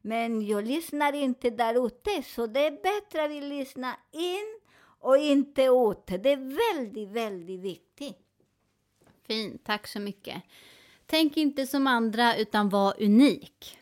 Men 0.07 0.47
jag 0.47 0.67
lyssnar 0.67 1.13
inte 1.13 1.49
där 1.49 1.87
ute, 1.87 2.23
så 2.23 2.47
det 2.47 2.65
är 2.65 2.71
bättre 2.71 3.23
att 3.23 3.31
vi 3.31 3.41
lyssnar 3.41 3.95
in 4.11 4.59
och 4.99 5.17
inte 5.17 5.61
ut. 5.63 6.23
Det 6.23 6.31
är 6.31 6.73
väldigt, 6.75 7.09
väldigt 7.09 7.59
viktigt. 7.59 8.17
Fint, 9.27 9.65
tack 9.65 9.87
så 9.87 9.99
mycket. 9.99 10.43
Tänk 11.05 11.37
inte 11.37 11.67
som 11.67 11.87
andra, 11.87 12.37
utan 12.37 12.69
var 12.69 13.03
unik. 13.03 13.79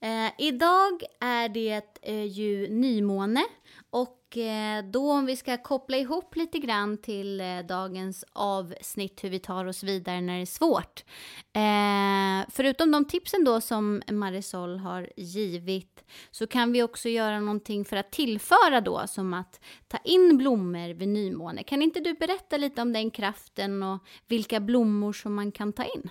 Eh, 0.00 0.32
idag 0.38 1.02
är 1.20 1.48
det 1.48 1.98
eh, 2.02 2.24
ju 2.24 2.68
nymåne 2.68 3.44
och 3.90 4.23
Eh, 4.36 4.84
då 4.84 5.12
om 5.12 5.26
vi 5.26 5.36
ska 5.36 5.56
koppla 5.56 5.96
ihop 5.96 6.36
lite 6.36 6.58
grann 6.58 6.98
till 6.98 7.40
eh, 7.40 7.58
dagens 7.68 8.24
avsnitt 8.32 9.24
hur 9.24 9.30
vi 9.30 9.38
tar 9.38 9.64
oss 9.64 9.82
vidare 9.82 10.20
när 10.20 10.34
det 10.36 10.42
är 10.42 10.46
svårt. 10.46 11.04
Eh, 11.52 12.50
förutom 12.50 12.90
de 12.90 13.04
tipsen 13.04 13.44
då 13.44 13.60
som 13.60 14.02
Marisol 14.10 14.78
har 14.78 15.10
givit 15.16 16.04
så 16.30 16.46
kan 16.46 16.72
vi 16.72 16.82
också 16.82 17.08
göra 17.08 17.40
någonting 17.40 17.84
för 17.84 17.96
att 17.96 18.12
tillföra 18.12 18.80
då 18.80 19.06
som 19.06 19.34
att 19.34 19.60
ta 19.88 19.98
in 20.04 20.38
blommor 20.38 20.94
vid 20.94 21.08
nymåne. 21.08 21.62
Kan 21.62 21.82
inte 21.82 22.00
du 22.00 22.14
berätta 22.14 22.56
lite 22.56 22.82
om 22.82 22.92
den 22.92 23.10
kraften 23.10 23.82
och 23.82 24.04
vilka 24.26 24.60
blommor 24.60 25.12
som 25.12 25.34
man 25.34 25.52
kan 25.52 25.72
ta 25.72 25.84
in? 25.84 26.10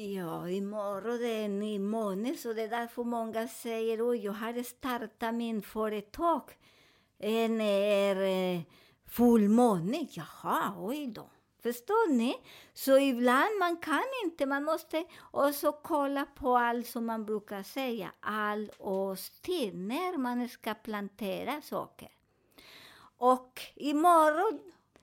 Ja, 0.00 0.48
imorgon 0.48 1.18
det 1.18 1.44
är 1.44 1.48
ny 1.48 1.78
månad, 1.78 2.38
så 2.38 2.52
det 2.52 2.62
är 2.62 2.68
därför 2.68 3.04
många 3.04 3.48
säger 3.48 4.10
att 4.10 4.22
jag 4.22 4.32
har 4.32 4.62
startat 4.62 5.34
min 5.34 5.62
företag. 5.62 6.42
Eh, 7.18 7.32
en 7.32 7.60
är 7.60 8.16
eh, 8.16 8.60
fullmåne. 9.06 10.06
Jaha, 10.10 10.74
oj 10.78 11.06
då. 11.06 11.30
Förstår 11.62 12.12
ni? 12.12 12.34
Så 12.74 12.98
ibland 12.98 13.58
man 13.58 13.76
kan 13.76 14.04
inte, 14.24 14.46
man 14.46 14.64
måste 14.64 15.04
också 15.30 15.72
kolla 15.72 16.26
på 16.34 16.56
allt 16.56 16.86
som 16.86 17.06
man 17.06 17.24
brukar 17.24 17.62
säga, 17.62 18.12
all 18.20 18.70
årstid, 18.78 19.74
när 19.74 20.18
man 20.18 20.48
ska 20.48 20.74
plantera 20.74 21.62
saker. 21.62 22.08
Och 23.16 23.60
imorgon 23.74 24.60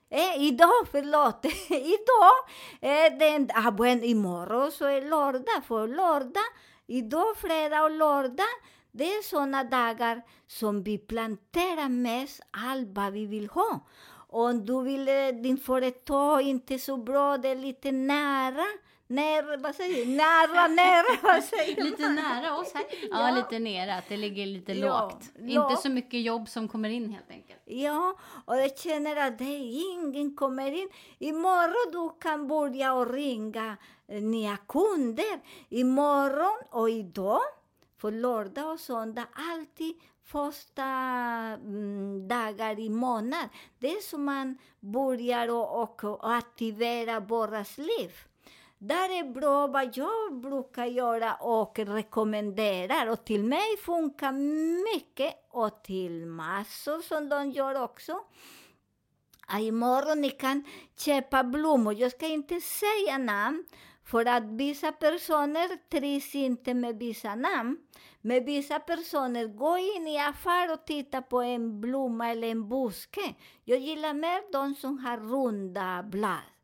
Eh, 0.09 0.43
idag, 0.43 0.87
förlåt. 0.91 1.45
idag 1.69 2.35
eh, 2.81 3.05
är 3.05 3.19
den... 3.19 3.49
Ah, 3.53 3.71
bueno, 3.71 4.03
imorgon 4.03 4.71
så 4.71 4.85
är 4.85 5.01
lördag. 5.01 5.65
För 5.67 5.87
lördag, 5.87 6.43
idag, 6.87 7.37
fredag 7.37 7.83
och 7.83 7.91
lördag, 7.91 8.53
det 8.91 9.03
är 9.03 9.23
såna 9.23 9.63
dagar 9.63 10.21
som 10.47 10.83
vi 10.83 10.97
planterar 10.97 11.89
mest 11.89 12.41
allt 12.51 12.87
vad 12.91 13.13
vi 13.13 13.25
vill 13.25 13.49
ha. 13.49 13.79
Om 14.27 14.65
du 14.65 14.83
vill, 14.83 15.07
eh, 15.07 15.27
din 15.27 15.57
företag 15.57 16.41
inte 16.41 16.79
så 16.79 16.97
bra, 16.97 17.37
det 17.37 17.49
är 17.49 17.55
lite 17.55 17.91
nära, 17.91 18.65
nära, 19.07 19.57
vad 19.57 19.75
säger 19.75 20.05
du? 20.05 20.11
Nära, 20.11 20.67
nära, 20.67 21.17
vad 21.33 21.43
säger 21.43 21.83
Lite 21.83 22.01
man? 22.01 22.15
nära 22.15 22.57
oss 22.57 22.73
här. 22.73 22.83
Ja, 23.11 23.29
Ja. 23.29 23.35
lite 23.35 23.59
nere, 23.59 23.95
att 23.95 24.09
det 24.09 24.17
ligger 24.17 24.45
lite 24.45 24.73
Ja, 24.73 25.01
lågt. 25.11 25.23
Inte 25.39 25.53
lågt. 25.53 25.79
så 25.81 25.89
mycket 25.89 26.21
jobb 26.21 26.49
som 26.49 26.67
kommer 26.67 26.89
in 26.89 27.09
helt 27.09 27.29
enkelt. 27.31 27.61
Ja, 27.65 28.17
och 28.45 28.55
jag 28.57 28.77
känner 28.77 29.15
att 29.27 29.37
det 29.37 29.55
ingen 29.57 30.35
kommer 30.35 30.71
in. 30.71 30.89
Imorgon 31.19 31.91
du 31.91 32.19
kan 32.21 32.47
börja 32.47 32.93
och 32.93 33.13
ringa 33.13 33.77
eh, 34.07 34.21
nya 34.21 34.57
kunder. 34.57 35.39
Imorgon 35.69 36.57
och 36.71 36.89
idag, 36.89 37.41
för 37.97 38.11
lördag 38.11 38.71
och 38.73 38.79
söndag, 38.79 39.25
alltid 39.51 39.93
första 40.23 40.83
mm, 40.83 42.27
dagar 42.27 42.79
i 42.79 42.89
månad. 42.89 43.49
Det 43.79 43.87
är 43.91 44.01
som 44.01 44.25
man 44.25 44.57
börjar 44.79 45.47
och, 45.51 45.81
och, 45.83 46.03
och 46.03 46.33
aktivera 46.33 47.19
våras 47.19 47.77
liv. 47.77 48.11
Där 48.87 49.19
är 49.19 49.33
bra 49.33 49.67
vad 49.67 49.97
jag 49.97 50.41
brukar 50.41 50.85
göra 50.85 51.35
och 51.35 51.79
rekommenderar. 51.79 53.07
Och 53.07 53.25
till 53.25 53.43
mig 53.43 53.77
funkar 53.85 54.31
mycket 54.93 55.47
och 55.49 55.83
till 55.83 56.25
massor 56.25 57.01
som 57.01 57.29
de 57.29 57.51
gör 57.51 57.83
också. 57.83 58.19
Ah, 59.47 59.59
Imorgon 59.59 60.21
ni 60.21 60.29
kan 60.29 60.63
köpa 60.97 61.43
blommor. 61.43 61.93
Jag 61.93 62.11
ska 62.11 62.27
inte 62.27 62.61
säga 62.61 63.17
namn, 63.17 63.65
för 64.03 64.25
att 64.25 64.43
vissa 64.43 64.91
personer 64.91 65.89
trivs 65.89 66.35
inte 66.35 66.73
med 66.73 66.99
vissa 66.99 67.35
namn. 67.35 67.77
Men 68.21 68.45
vissa 68.45 68.79
personer 68.79 69.47
går 69.47 69.77
in 69.77 70.07
i 70.07 70.19
affär 70.19 70.73
och 70.73 70.85
tittar 70.85 71.21
på 71.21 71.41
en 71.41 71.81
blomma 71.81 72.29
eller 72.31 72.47
en 72.47 72.69
buske. 72.69 73.35
Jag 73.63 73.79
gillar 73.79 74.13
mer 74.13 74.51
de 74.51 74.75
som 74.75 74.97
har 74.99 75.17
runda 75.17 76.03
blad. 76.03 76.54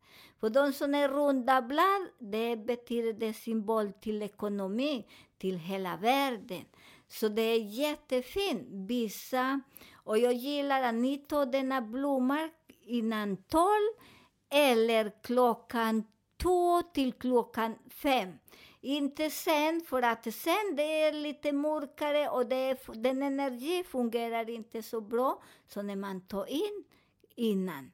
För 0.41 0.49
de 0.49 0.73
som 0.73 0.95
är 0.95 1.09
runda 1.09 1.61
blad, 1.61 2.07
det 2.19 2.55
betyder 2.55 3.13
det 3.13 3.33
symbol 3.33 3.93
till 3.93 4.21
ekonomi, 4.21 5.07
till 5.37 5.57
hela 5.57 5.97
världen. 5.97 6.65
Så 7.07 7.27
det 7.27 7.41
är 7.41 7.59
jättefint. 7.59 8.67
Vissa, 8.71 9.61
och 9.93 10.17
jag 10.17 10.33
gillar 10.33 10.83
att 10.83 10.95
ni 10.95 11.17
tar 11.17 11.45
denna 11.45 11.81
blomma 11.81 12.49
innan 12.85 13.37
tolv 13.37 13.91
eller 14.49 15.11
klockan 15.23 16.03
två 16.37 16.81
till 16.81 17.13
klockan 17.13 17.75
fem. 17.89 18.33
Inte 18.81 19.29
sen, 19.29 19.81
för 19.81 20.01
att 20.01 20.33
sen 20.33 20.75
det 20.75 21.01
är 21.01 21.13
lite 21.13 21.51
mörkare 21.51 22.29
och 22.29 22.45
det 22.45 22.55
är, 22.55 23.01
den 23.01 23.23
energi 23.23 23.83
fungerar 23.83 24.49
inte 24.49 24.83
så 24.83 25.01
bra. 25.01 25.43
Så 25.67 25.81
när 25.81 25.95
man 25.95 26.21
tar 26.21 26.49
in 26.49 26.83
innan. 27.35 27.91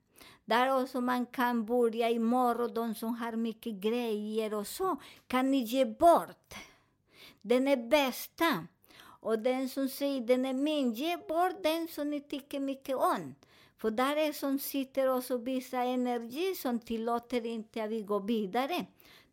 Där 0.47 0.81
också 0.81 1.01
man 1.01 1.25
kan 1.25 1.65
börja 1.65 2.09
imorgon, 2.09 2.73
de 2.73 2.95
som 2.95 3.15
har 3.15 3.31
mycket 3.31 3.73
grejer 3.73 4.53
och 4.53 4.67
så, 4.67 4.97
kan 5.27 5.51
ni 5.51 5.57
ge 5.57 5.85
bort. 5.85 6.53
Den 7.41 7.67
är 7.67 7.89
bästa. 7.89 8.67
Och 8.99 9.39
den 9.39 9.69
som 9.69 9.89
säger 9.89 10.21
den 10.21 10.45
är 10.45 10.53
min, 10.53 10.93
ge 10.93 11.17
bort 11.17 11.63
den 11.63 11.87
som 11.87 12.09
ni 12.09 12.21
tycker 12.21 12.59
mycket 12.59 12.95
om. 12.95 13.35
För 13.77 13.91
där 13.91 14.15
är 14.15 14.33
som 14.33 14.59
sitter 14.59 15.17
också 15.17 15.37
vissa 15.37 15.83
energi 15.83 16.55
som 16.55 16.79
tillåter 16.79 17.45
inte 17.45 17.83
att 17.83 17.89
vi 17.89 18.01
går 18.01 18.19
vidare. 18.19 18.85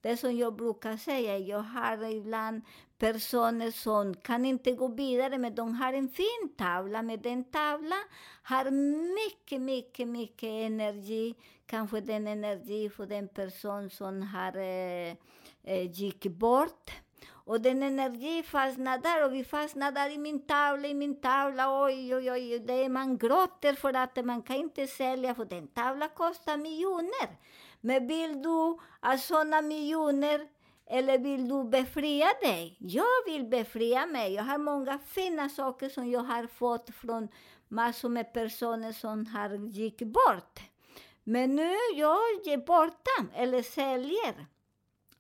Det 0.05 0.17
som 0.17 0.37
jag 0.37 0.55
brukar 0.55 0.97
säga, 0.97 1.39
jag 1.39 1.59
har 1.59 2.11
ibland 2.11 2.63
personer 2.99 3.71
som 3.71 4.15
kan 4.15 4.45
inte 4.45 4.73
gå 4.73 4.89
vidare, 4.89 5.39
men 5.39 5.55
de 5.55 5.75
har 5.75 5.93
en 5.93 6.09
fin 6.09 6.55
tavla. 6.57 7.03
Men 7.03 7.23
den 7.23 7.45
tavlan 7.45 8.05
har 8.43 8.71
mycket, 9.15 9.61
mycket, 9.61 10.09
mycket 10.09 10.49
energi. 10.49 11.35
Kanske 11.67 12.01
den 12.01 12.27
energi 12.27 12.91
för 12.91 13.07
den 13.07 13.29
person 13.29 13.91
som 13.91 14.23
har 14.23 14.57
eh, 14.57 15.17
eh, 15.63 15.91
gick 15.91 16.27
bort. 16.27 16.91
Och 17.31 17.61
den 17.61 17.83
energi 17.83 18.43
fastnar 18.43 18.99
där 18.99 19.25
och 19.25 19.35
vi 19.35 19.45
fastnar 19.45 19.93
där 19.93 20.11
i 20.11 20.19
min 20.19 20.47
tavla, 20.47 20.89
i 20.89 20.95
min 20.95 21.21
tavla. 21.21 21.85
Oj, 21.85 22.15
oj, 22.15 22.31
oj. 22.31 22.59
Det 22.59 22.89
man 22.89 23.19
gråter 23.19 23.73
för 23.73 23.97
att 23.97 24.25
man 24.25 24.43
kan 24.43 24.57
inte 24.57 24.87
sälja, 24.87 25.35
för 25.35 25.45
den 25.45 25.69
tavlan 25.69 26.09
kostar 26.15 26.57
miljoner. 26.57 27.29
Men 27.85 28.07
vill 28.07 28.43
du 28.43 28.79
ha 29.03 29.19
sådana 29.19 29.63
miljoner 29.63 30.49
eller 30.87 31.19
vill 31.19 31.49
du 31.49 31.65
befria 31.65 32.27
dig? 32.43 32.77
Jag 32.79 33.25
vill 33.27 33.45
befria 33.45 34.07
mig. 34.07 34.35
Jag 34.35 34.43
har 34.43 34.59
många 34.59 34.99
fina 34.99 35.49
saker 35.49 35.89
som 35.89 36.11
jag 36.11 36.21
har 36.21 36.47
fått 36.47 36.91
från 36.91 37.29
massor 37.69 38.09
med 38.09 38.33
personer 38.33 38.93
som 38.93 39.27
har 39.27 39.51
gick 39.69 40.03
bort. 40.03 40.61
Men 41.25 41.57
nu 41.57 41.73
jag 41.95 42.21
ger 42.45 42.67
bort 42.67 43.07
dem, 43.19 43.31
eller 43.35 43.63
säljer. 43.63 44.47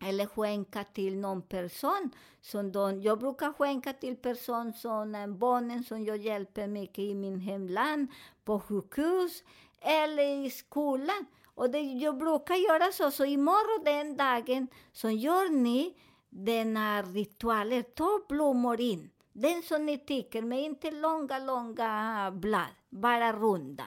Eller 0.06 0.26
skänka 0.26 0.84
till 0.84 1.18
någon 1.18 1.42
person. 1.42 2.10
Som 2.40 2.72
de, 2.72 3.02
jag 3.02 3.18
brukar 3.18 3.52
skänka 3.52 3.92
till 3.92 4.16
person 4.16 4.72
som 4.72 5.14
eh, 5.14 5.26
barnen 5.26 5.84
som 5.84 6.04
jag 6.04 6.16
hjälper 6.16 6.66
mycket 6.66 6.98
i 6.98 7.14
min 7.14 7.40
hemland, 7.40 8.08
på 8.44 8.60
sjukhus 8.60 9.42
eller 9.80 10.46
i 10.46 10.50
skolan. 10.50 11.26
Och 11.54 11.70
det, 11.70 11.80
jag 11.80 12.18
brukar 12.18 12.54
göra 12.54 12.92
så. 12.92 13.10
Så 13.10 13.24
imorgon 13.24 13.84
den 13.84 14.16
dagen 14.16 14.68
så 14.92 15.10
gör 15.10 15.50
ni 15.50 15.94
denna 16.28 17.02
ritualer. 17.02 17.82
Ta 17.82 18.20
blommor 18.28 18.80
in. 18.80 19.10
Den 19.32 19.62
som 19.62 19.86
ni 19.86 19.98
tycker, 19.98 20.42
men 20.42 20.58
inte 20.58 20.90
långa, 20.90 21.38
långa 21.38 22.30
blad. 22.34 22.68
Bara 22.90 23.32
runda. 23.32 23.84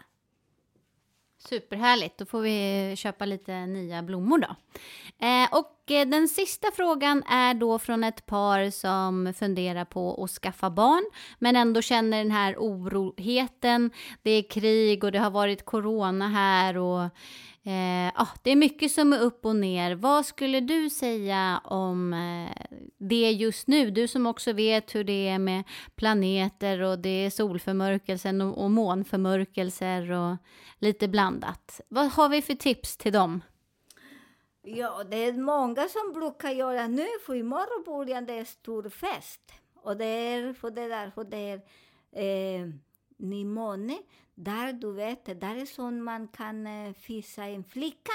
Superhärligt, 1.40 2.18
då 2.18 2.26
får 2.26 2.42
vi 2.42 2.94
köpa 2.98 3.26
lite 3.26 3.66
nya 3.66 4.04
blommor 4.04 4.38
då. 4.38 4.56
Eh, 5.26 5.60
och 5.60 5.92
eh, 5.92 6.08
den 6.08 6.28
sista 6.28 6.68
frågan 6.76 7.24
är 7.24 7.54
då 7.54 7.80
från 7.80 8.04
ett 8.04 8.26
par 8.26 8.70
som 8.70 9.34
funderar 9.34 9.86
på 9.86 10.24
att 10.24 10.30
skaffa 10.30 10.70
barn 10.70 11.04
men 11.40 11.56
ändå 11.56 11.82
känner 11.82 12.18
den 12.18 12.32
här 12.32 12.56
oroheten. 12.58 13.92
Det 14.22 14.32
är 14.32 14.50
krig 14.50 15.04
och 15.04 15.12
det 15.12 15.20
har 15.20 15.32
varit 15.32 15.66
corona 15.66 16.28
här 16.28 16.78
och 16.78 17.10
eh, 17.68 18.12
ah, 18.16 18.28
det 18.44 18.52
är 18.52 18.56
mycket 18.56 18.92
som 18.92 19.14
är 19.14 19.20
upp 19.20 19.46
och 19.46 19.56
ner. 19.56 19.96
Vad 19.96 20.26
skulle 20.26 20.60
du 20.60 20.90
säga 20.90 21.62
om 21.64 22.14
eh, 22.14 22.78
det 22.98 23.32
just 23.32 23.68
nu? 23.68 23.92
Du 23.92 24.08
som 24.08 24.26
också 24.26 24.54
vet 24.54 24.96
hur 24.96 25.04
det 25.04 25.28
är 25.28 25.40
med 25.40 25.64
planeter 25.96 26.82
och 26.82 27.00
det 27.00 27.10
är 27.26 27.30
solförmörkelsen 27.30 28.42
och, 28.42 28.64
och 28.64 28.72
månförmörkelser 28.72 30.12
och 30.12 30.36
lite 30.80 31.08
blandat. 31.08 31.82
Vad 31.88 32.12
har 32.12 32.30
vi 32.30 32.42
för 32.42 32.56
tips 32.56 32.98
till 32.98 33.14
dem? 33.14 33.42
Ja, 34.62 35.04
det 35.04 35.18
är 35.18 35.34
många 35.34 35.88
som 35.88 36.14
brukar 36.14 36.52
göra 36.52 36.88
nu, 36.88 37.08
för 37.26 37.36
imorgon 37.36 37.84
börjar 37.86 38.22
det 38.22 38.38
en 38.38 38.46
stor 38.46 38.90
fest. 38.90 39.42
Och 39.76 39.98
det 39.98 40.06
är 40.06 40.54
för 40.54 40.72
det 40.72 40.88
där, 40.88 41.12
för 41.16 41.24
det 41.24 41.38
är 42.12 42.60
eh, 42.62 42.68
nymåne, 43.18 43.98
där 44.38 44.74
du 44.74 44.92
vet, 44.92 45.26
där 45.26 45.56
är 45.56 45.66
sånt 45.66 46.04
man 46.04 46.28
kan 46.28 46.68
fissa 46.94 47.02
fisa 47.02 47.46
en 47.46 47.64
flicka. 47.64 48.12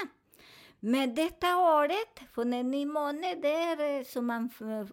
Men 0.79 1.15
detta 1.15 1.57
året, 1.57 2.19
för 2.33 2.45
när 2.45 2.63
nymåne, 2.63 3.35
det 3.35 3.53
är 3.53 3.99
eh, 3.99 4.03
som 4.03 4.25
man 4.25 4.49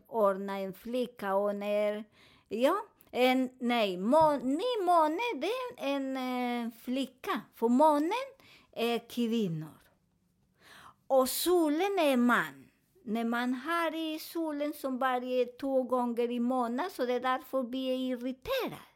ordnar 0.06 0.60
en 0.60 0.72
flicka 0.72 1.34
och 1.34 1.56
när, 1.56 2.04
ja, 2.48 2.76
en, 3.10 3.50
nej, 3.58 3.96
må, 3.96 4.36
nymåne, 4.36 5.20
det 5.36 5.46
är 5.46 5.94
en 5.94 6.16
eh, 6.16 6.70
flicka, 6.82 7.40
för 7.54 7.68
månen 7.68 8.28
är 8.72 9.08
kvinnor. 9.08 9.80
Och 11.06 11.28
solen 11.28 11.98
är 11.98 12.16
man. 12.16 12.66
När 13.02 13.24
man 13.24 13.54
har 13.54 13.94
i 13.94 14.18
solen 14.18 14.72
som 14.72 14.98
varje 14.98 15.46
två 15.46 15.82
gånger 15.82 16.30
i 16.30 16.40
månaden, 16.40 16.90
så 16.90 17.06
det 17.06 17.12
är 17.12 17.20
därför 17.20 17.62
vi 17.62 17.86
är 17.90 17.96
irriterade. 17.96 18.89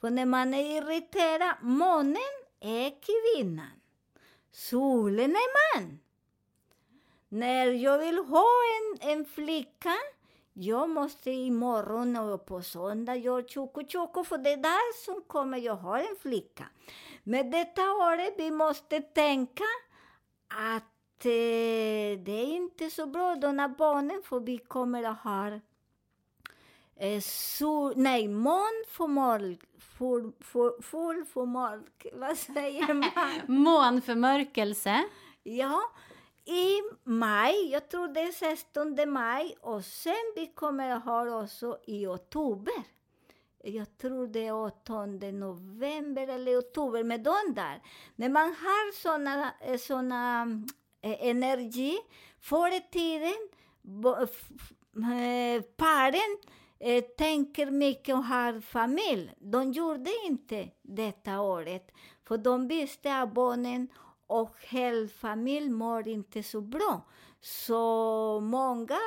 För 0.00 0.10
när 0.10 0.26
man 0.26 0.54
är 0.54 0.76
irriterad, 0.76 1.56
månen 1.62 2.32
är 2.60 2.92
kvinnan. 3.00 3.80
Solen 4.52 5.30
är 5.30 5.78
man. 5.78 5.98
När 7.28 7.66
jag 7.66 7.98
vill 7.98 8.18
ha 8.18 8.46
en, 8.76 9.10
en 9.10 9.24
flicka, 9.24 9.94
jag 10.52 10.90
måste 10.90 11.30
imorgon 11.30 12.16
och 12.16 12.46
på 12.46 12.62
söndag 12.62 13.16
göra 13.16 13.42
tjocko 13.42 13.82
tjocko 13.88 14.24
för 14.24 14.38
det 14.38 14.52
är 14.52 14.56
där 14.56 15.04
som 15.04 15.22
kommer 15.26 15.58
jag 15.58 15.76
ha 15.76 15.98
en 15.98 16.16
flicka. 16.20 16.66
Men 17.22 17.50
detta 17.50 17.82
året 17.82 18.34
vi 18.38 18.50
måste 18.50 19.00
tänka 19.00 19.64
att 20.48 21.24
eh, 21.24 22.18
det 22.24 22.32
är 22.32 22.56
inte 22.56 22.90
så 22.90 23.06
bra, 23.06 23.36
de 23.36 23.58
här 23.58 23.68
barnen, 23.68 24.22
för 24.24 24.40
vi 24.40 24.58
kommer 24.58 25.04
att 25.04 25.20
ha 25.20 25.60
eh, 27.00 27.22
nej, 27.96 28.28
mån 28.28 28.84
för 28.88 29.08
full, 30.82 31.24
för 31.24 31.44
vad 32.18 32.36
säger 32.36 32.94
man? 32.94 33.10
Månförmörkelse. 33.62 35.04
Ja, 35.42 35.80
i 36.44 36.80
maj, 37.04 37.70
jag 37.72 37.88
tror 37.88 38.08
det 38.08 38.20
är 38.20 38.32
16 38.32 39.12
maj, 39.12 39.56
och 39.60 39.84
sen 39.84 40.32
vi 40.36 40.46
kommer 40.46 40.96
ha 40.98 41.42
också 41.42 41.78
i 41.86 42.06
oktober. 42.06 42.74
Jag 43.64 43.98
tror 43.98 44.26
det 44.26 44.46
är 44.46 44.54
8 44.54 45.06
november 45.06 46.28
eller 46.28 46.58
oktober, 46.58 47.04
med 47.04 47.20
de 47.20 47.54
där. 47.54 47.82
När 48.16 48.28
man 48.28 48.44
har 48.44 48.92
såna, 48.92 49.52
eh, 49.60 49.78
såna 49.78 50.42
eh, 51.02 51.26
energi, 51.26 51.98
förr 52.40 52.76
i 52.76 52.80
tiden, 52.90 53.48
eh, 54.94 55.62
paren 55.62 56.38
eh, 56.80 57.04
tänker 57.04 57.70
mycket 57.70 58.14
och 58.14 58.24
har 58.24 58.60
familj. 58.60 59.34
De 59.38 59.72
gjorde 59.72 60.10
inte 60.26 60.68
detta 60.82 61.40
året, 61.40 61.90
för 62.28 62.38
de 62.38 62.68
visste 62.68 63.16
att 63.20 63.34
barnen 63.34 63.88
och 64.26 64.56
hela 64.60 65.08
familj 65.08 65.70
mår 65.70 66.08
inte 66.08 66.42
så 66.42 66.60
bra. 66.60 67.06
Så 67.40 68.40
många 68.40 68.98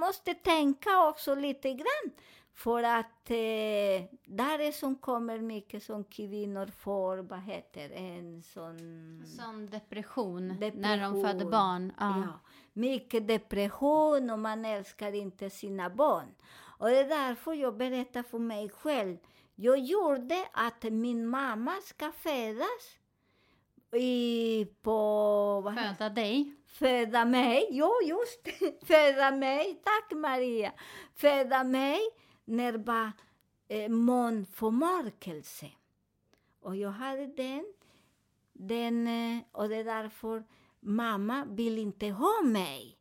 måste 0.00 0.34
tänka 0.34 1.08
också 1.08 1.34
lite 1.34 1.72
grann. 1.72 2.10
För 2.54 2.82
att 2.82 3.30
eh, 3.30 4.04
där 4.24 4.58
är 4.58 4.72
som 4.72 4.96
kommer 4.96 5.38
mycket 5.38 5.82
som 5.82 6.04
kvinnor 6.04 6.66
får, 6.66 7.18
vad 7.18 7.40
heter 7.40 7.90
en 7.90 8.42
sån... 8.42 9.22
Sån 9.26 9.66
depression, 9.66 10.48
när 10.48 10.70
de 10.70 10.80
Depression. 10.80 11.22
föder 11.22 11.44
barn. 11.44 11.92
Ja. 12.00 12.18
Ja, 12.26 12.40
mycket 12.72 13.28
depression 13.28 14.30
och 14.30 14.38
man 14.38 14.64
älskar 14.64 15.12
inte 15.14 15.50
sina 15.50 15.90
barn. 15.90 16.34
Och 16.80 16.88
det 16.88 16.98
är 16.98 17.08
därför 17.08 17.52
jag 17.52 17.76
berättar 17.76 18.22
för 18.22 18.38
mig 18.38 18.68
själv. 18.68 19.16
Jag 19.54 19.78
gjorde 19.78 20.48
att 20.52 20.82
min 20.82 21.28
mamma 21.28 21.76
ska 21.84 22.12
födas 22.12 22.98
i, 23.92 24.66
på... 24.82 24.90
Vad 25.64 25.74
Föda 25.74 26.08
dig. 26.08 26.54
Föda 26.66 27.24
mig, 27.24 27.68
jo 27.70 27.92
just. 28.04 28.48
Föda 28.86 29.30
mig, 29.30 29.82
tack 29.84 30.18
Maria. 30.18 30.72
Föda 31.14 31.64
mig 31.64 32.00
när 32.44 32.72
var 32.72 33.12
eh, 33.68 33.88
månförmörkelse. 33.88 35.66
Och 36.60 36.76
jag 36.76 36.90
hade 36.90 37.26
den, 37.26 37.64
den 38.52 39.06
eh, 39.06 39.42
och 39.52 39.68
det 39.68 39.76
är 39.76 39.84
därför 39.84 40.44
mamma 40.80 41.44
vill 41.48 41.78
inte 41.78 42.06
ha 42.06 42.42
mig. 42.44 42.99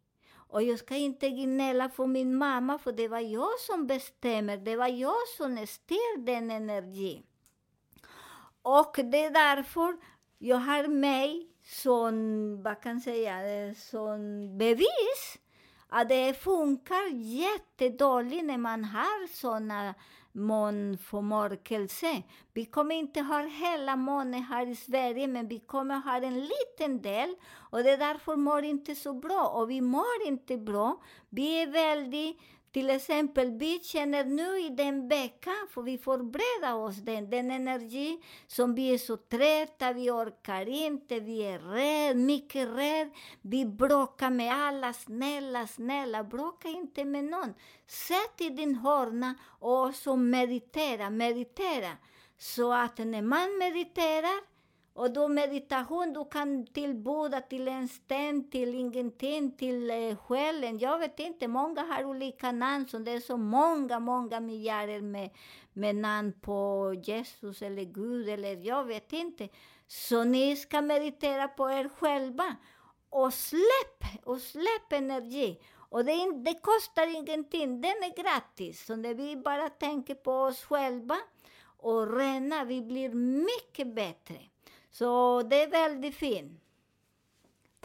Och 0.49 0.63
jag 0.63 0.79
ska 0.79 0.95
inte 0.95 1.29
gnälla 1.29 1.89
på 1.89 2.07
min 2.07 2.35
mamma, 2.35 2.77
för 2.77 2.91
det 2.91 3.07
var 3.07 3.19
jag 3.19 3.59
som 3.59 3.87
bestämmer. 3.87 4.57
Det 4.57 4.75
var 4.75 4.87
jag 4.87 5.27
som 5.37 5.67
styr 5.67 6.25
den 6.25 6.51
energin. 6.51 7.23
Och 8.61 8.95
det 8.95 9.25
är 9.25 9.31
därför 9.31 9.97
jag 10.37 10.57
har 10.57 10.87
mig 10.87 11.47
som, 11.63 12.13
vad 12.63 12.81
kan 12.81 13.01
säga, 13.01 13.35
som 13.75 14.19
bevis 14.57 15.39
att 15.89 16.09
det 16.09 16.33
funkar 16.33 17.09
jättedåligt 17.13 18.45
när 18.45 18.57
man 18.57 18.83
har 18.83 19.27
såna 19.27 19.95
månförmörkelse. 20.31 22.23
Vi 22.53 22.65
kommer 22.65 22.95
inte 22.95 23.21
ha 23.21 23.39
hela 23.39 23.95
månen 23.95 24.43
här 24.43 24.67
i 24.67 24.75
Sverige, 24.75 25.27
men 25.27 25.47
vi 25.47 25.59
kommer 25.59 25.95
ha 25.95 26.15
en 26.15 26.39
liten 26.39 27.01
del. 27.01 27.35
Och 27.55 27.83
det 27.83 27.89
är 27.89 27.97
därför 27.97 28.35
mår 28.35 28.63
inte 28.63 28.95
så 28.95 29.13
bra. 29.13 29.47
Och 29.47 29.69
vi 29.69 29.81
mår 29.81 30.25
inte 30.25 30.57
bra. 30.57 31.01
Vi 31.29 31.61
är 31.61 31.67
väldigt 31.67 32.37
till 32.71 32.89
exempel, 32.89 33.51
vi 33.51 33.79
känner 33.83 34.23
nu 34.23 34.59
i 34.59 34.69
den 34.69 35.07
veckan, 35.07 35.67
för 35.69 35.81
vi 35.81 35.97
förbereder 35.97 36.75
oss 36.75 36.95
den, 36.95 37.29
den 37.29 37.51
energi 37.51 38.19
som 38.47 38.75
vi 38.75 38.93
är 38.93 38.97
så 38.97 39.17
trötta, 39.17 39.93
vi 39.93 40.11
orkar 40.11 40.69
inte, 40.69 41.19
vi 41.19 41.41
är 41.41 41.59
rädda, 41.59 42.19
mycket 42.19 42.67
rädda. 42.67 43.11
Vi 43.41 43.65
bråkar 43.65 44.29
med 44.29 44.53
alla, 44.53 44.93
snälla, 44.93 45.67
snälla, 45.67 46.23
bråka 46.23 46.67
inte 46.67 47.05
med 47.05 47.23
någon. 47.23 47.53
Sätt 47.87 48.41
i 48.41 48.49
din 48.49 48.75
hörna 48.75 49.35
och 49.59 49.95
så 49.95 50.15
meditera, 50.15 51.09
meditera. 51.09 51.97
Så 52.37 52.73
att 52.73 52.97
när 52.97 53.21
man 53.21 53.57
mediterar 53.57 54.48
och 54.99 55.11
då 55.13 55.27
meditation, 55.27 56.13
du 56.13 56.25
kan 56.25 56.65
till 56.65 56.95
Buddha, 56.95 57.41
till 57.41 57.67
en 57.67 57.87
sten, 57.87 58.49
till 58.49 58.75
ingenting, 58.75 59.51
till 59.51 59.91
eh, 59.91 60.15
själen. 60.15 60.79
Jag 60.79 60.99
vet 60.99 61.19
inte, 61.19 61.47
många 61.47 61.81
har 61.81 62.03
olika 62.03 62.51
namn, 62.51 62.87
så 62.87 62.97
det 62.97 63.11
är 63.11 63.19
så 63.19 63.37
många, 63.37 63.99
många 63.99 64.39
miljarder 64.39 65.01
med, 65.01 65.29
med 65.73 65.95
namn 65.95 66.33
på 66.41 66.93
Jesus 67.03 67.61
eller 67.61 67.83
Gud 67.83 68.29
eller 68.29 68.55
jag 68.55 68.83
vet 68.85 69.13
inte. 69.13 69.49
Så 69.87 70.23
ni 70.23 70.55
ska 70.55 70.81
meditera 70.81 71.47
på 71.47 71.71
er 71.71 71.89
själva. 71.89 72.55
Och 73.09 73.33
släpp, 73.33 74.25
och 74.25 74.41
släpp 74.41 74.91
energi. 74.91 75.59
Och 75.75 76.05
det, 76.05 76.11
in, 76.11 76.43
det 76.43 76.53
kostar 76.53 77.15
ingenting, 77.15 77.81
den 77.81 77.91
är 77.91 78.23
gratis. 78.23 78.85
Så 78.85 78.95
när 78.95 79.13
vi 79.13 79.35
bara 79.35 79.69
tänker 79.69 80.15
på 80.15 80.31
oss 80.31 80.63
själva 80.63 81.17
och 81.77 82.17
rena, 82.17 82.63
vi 82.63 82.81
blir 82.81 83.09
mycket 83.43 83.95
bättre. 83.95 84.39
Så 84.91 85.41
det 85.41 85.63
är 85.63 85.71
väldigt 85.71 86.15
fint. 86.15 86.61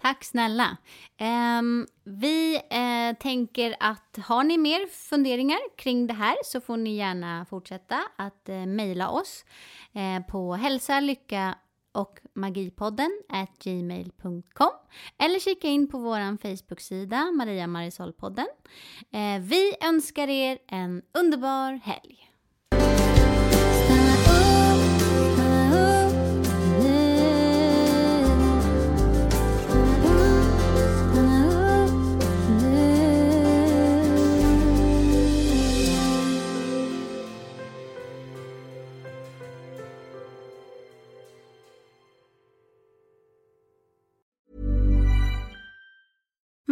Tack 0.04 0.24
snälla. 0.24 0.76
Ehm, 1.16 1.86
vi 2.04 2.54
eh, 2.54 3.16
tänker 3.20 3.76
att 3.80 4.18
har 4.24 4.44
ni 4.44 4.58
mer 4.58 4.86
funderingar 4.86 5.58
kring 5.76 6.06
det 6.06 6.14
här 6.14 6.36
så 6.44 6.60
får 6.60 6.76
ni 6.76 6.96
gärna 6.96 7.46
fortsätta 7.50 8.00
att 8.16 8.48
eh, 8.48 8.66
mejla 8.66 9.10
oss 9.10 9.44
eh, 9.92 10.26
på 10.26 10.54
hälsa, 10.54 11.00
lycka 11.00 11.54
och 11.92 12.20
magipodden 12.34 13.22
at 13.28 13.58
gmail.com 13.58 14.70
eller 15.18 15.38
kika 15.38 15.68
in 15.68 15.88
på 15.88 15.98
vår 15.98 16.36
Facebook-sida 16.36 17.32
Maria 17.32 17.66
Marisolpodden. 17.66 18.48
Eh, 19.12 19.40
vi 19.40 19.74
önskar 19.80 20.28
er 20.28 20.58
en 20.66 21.02
underbar 21.12 21.72
helg. 21.72 22.33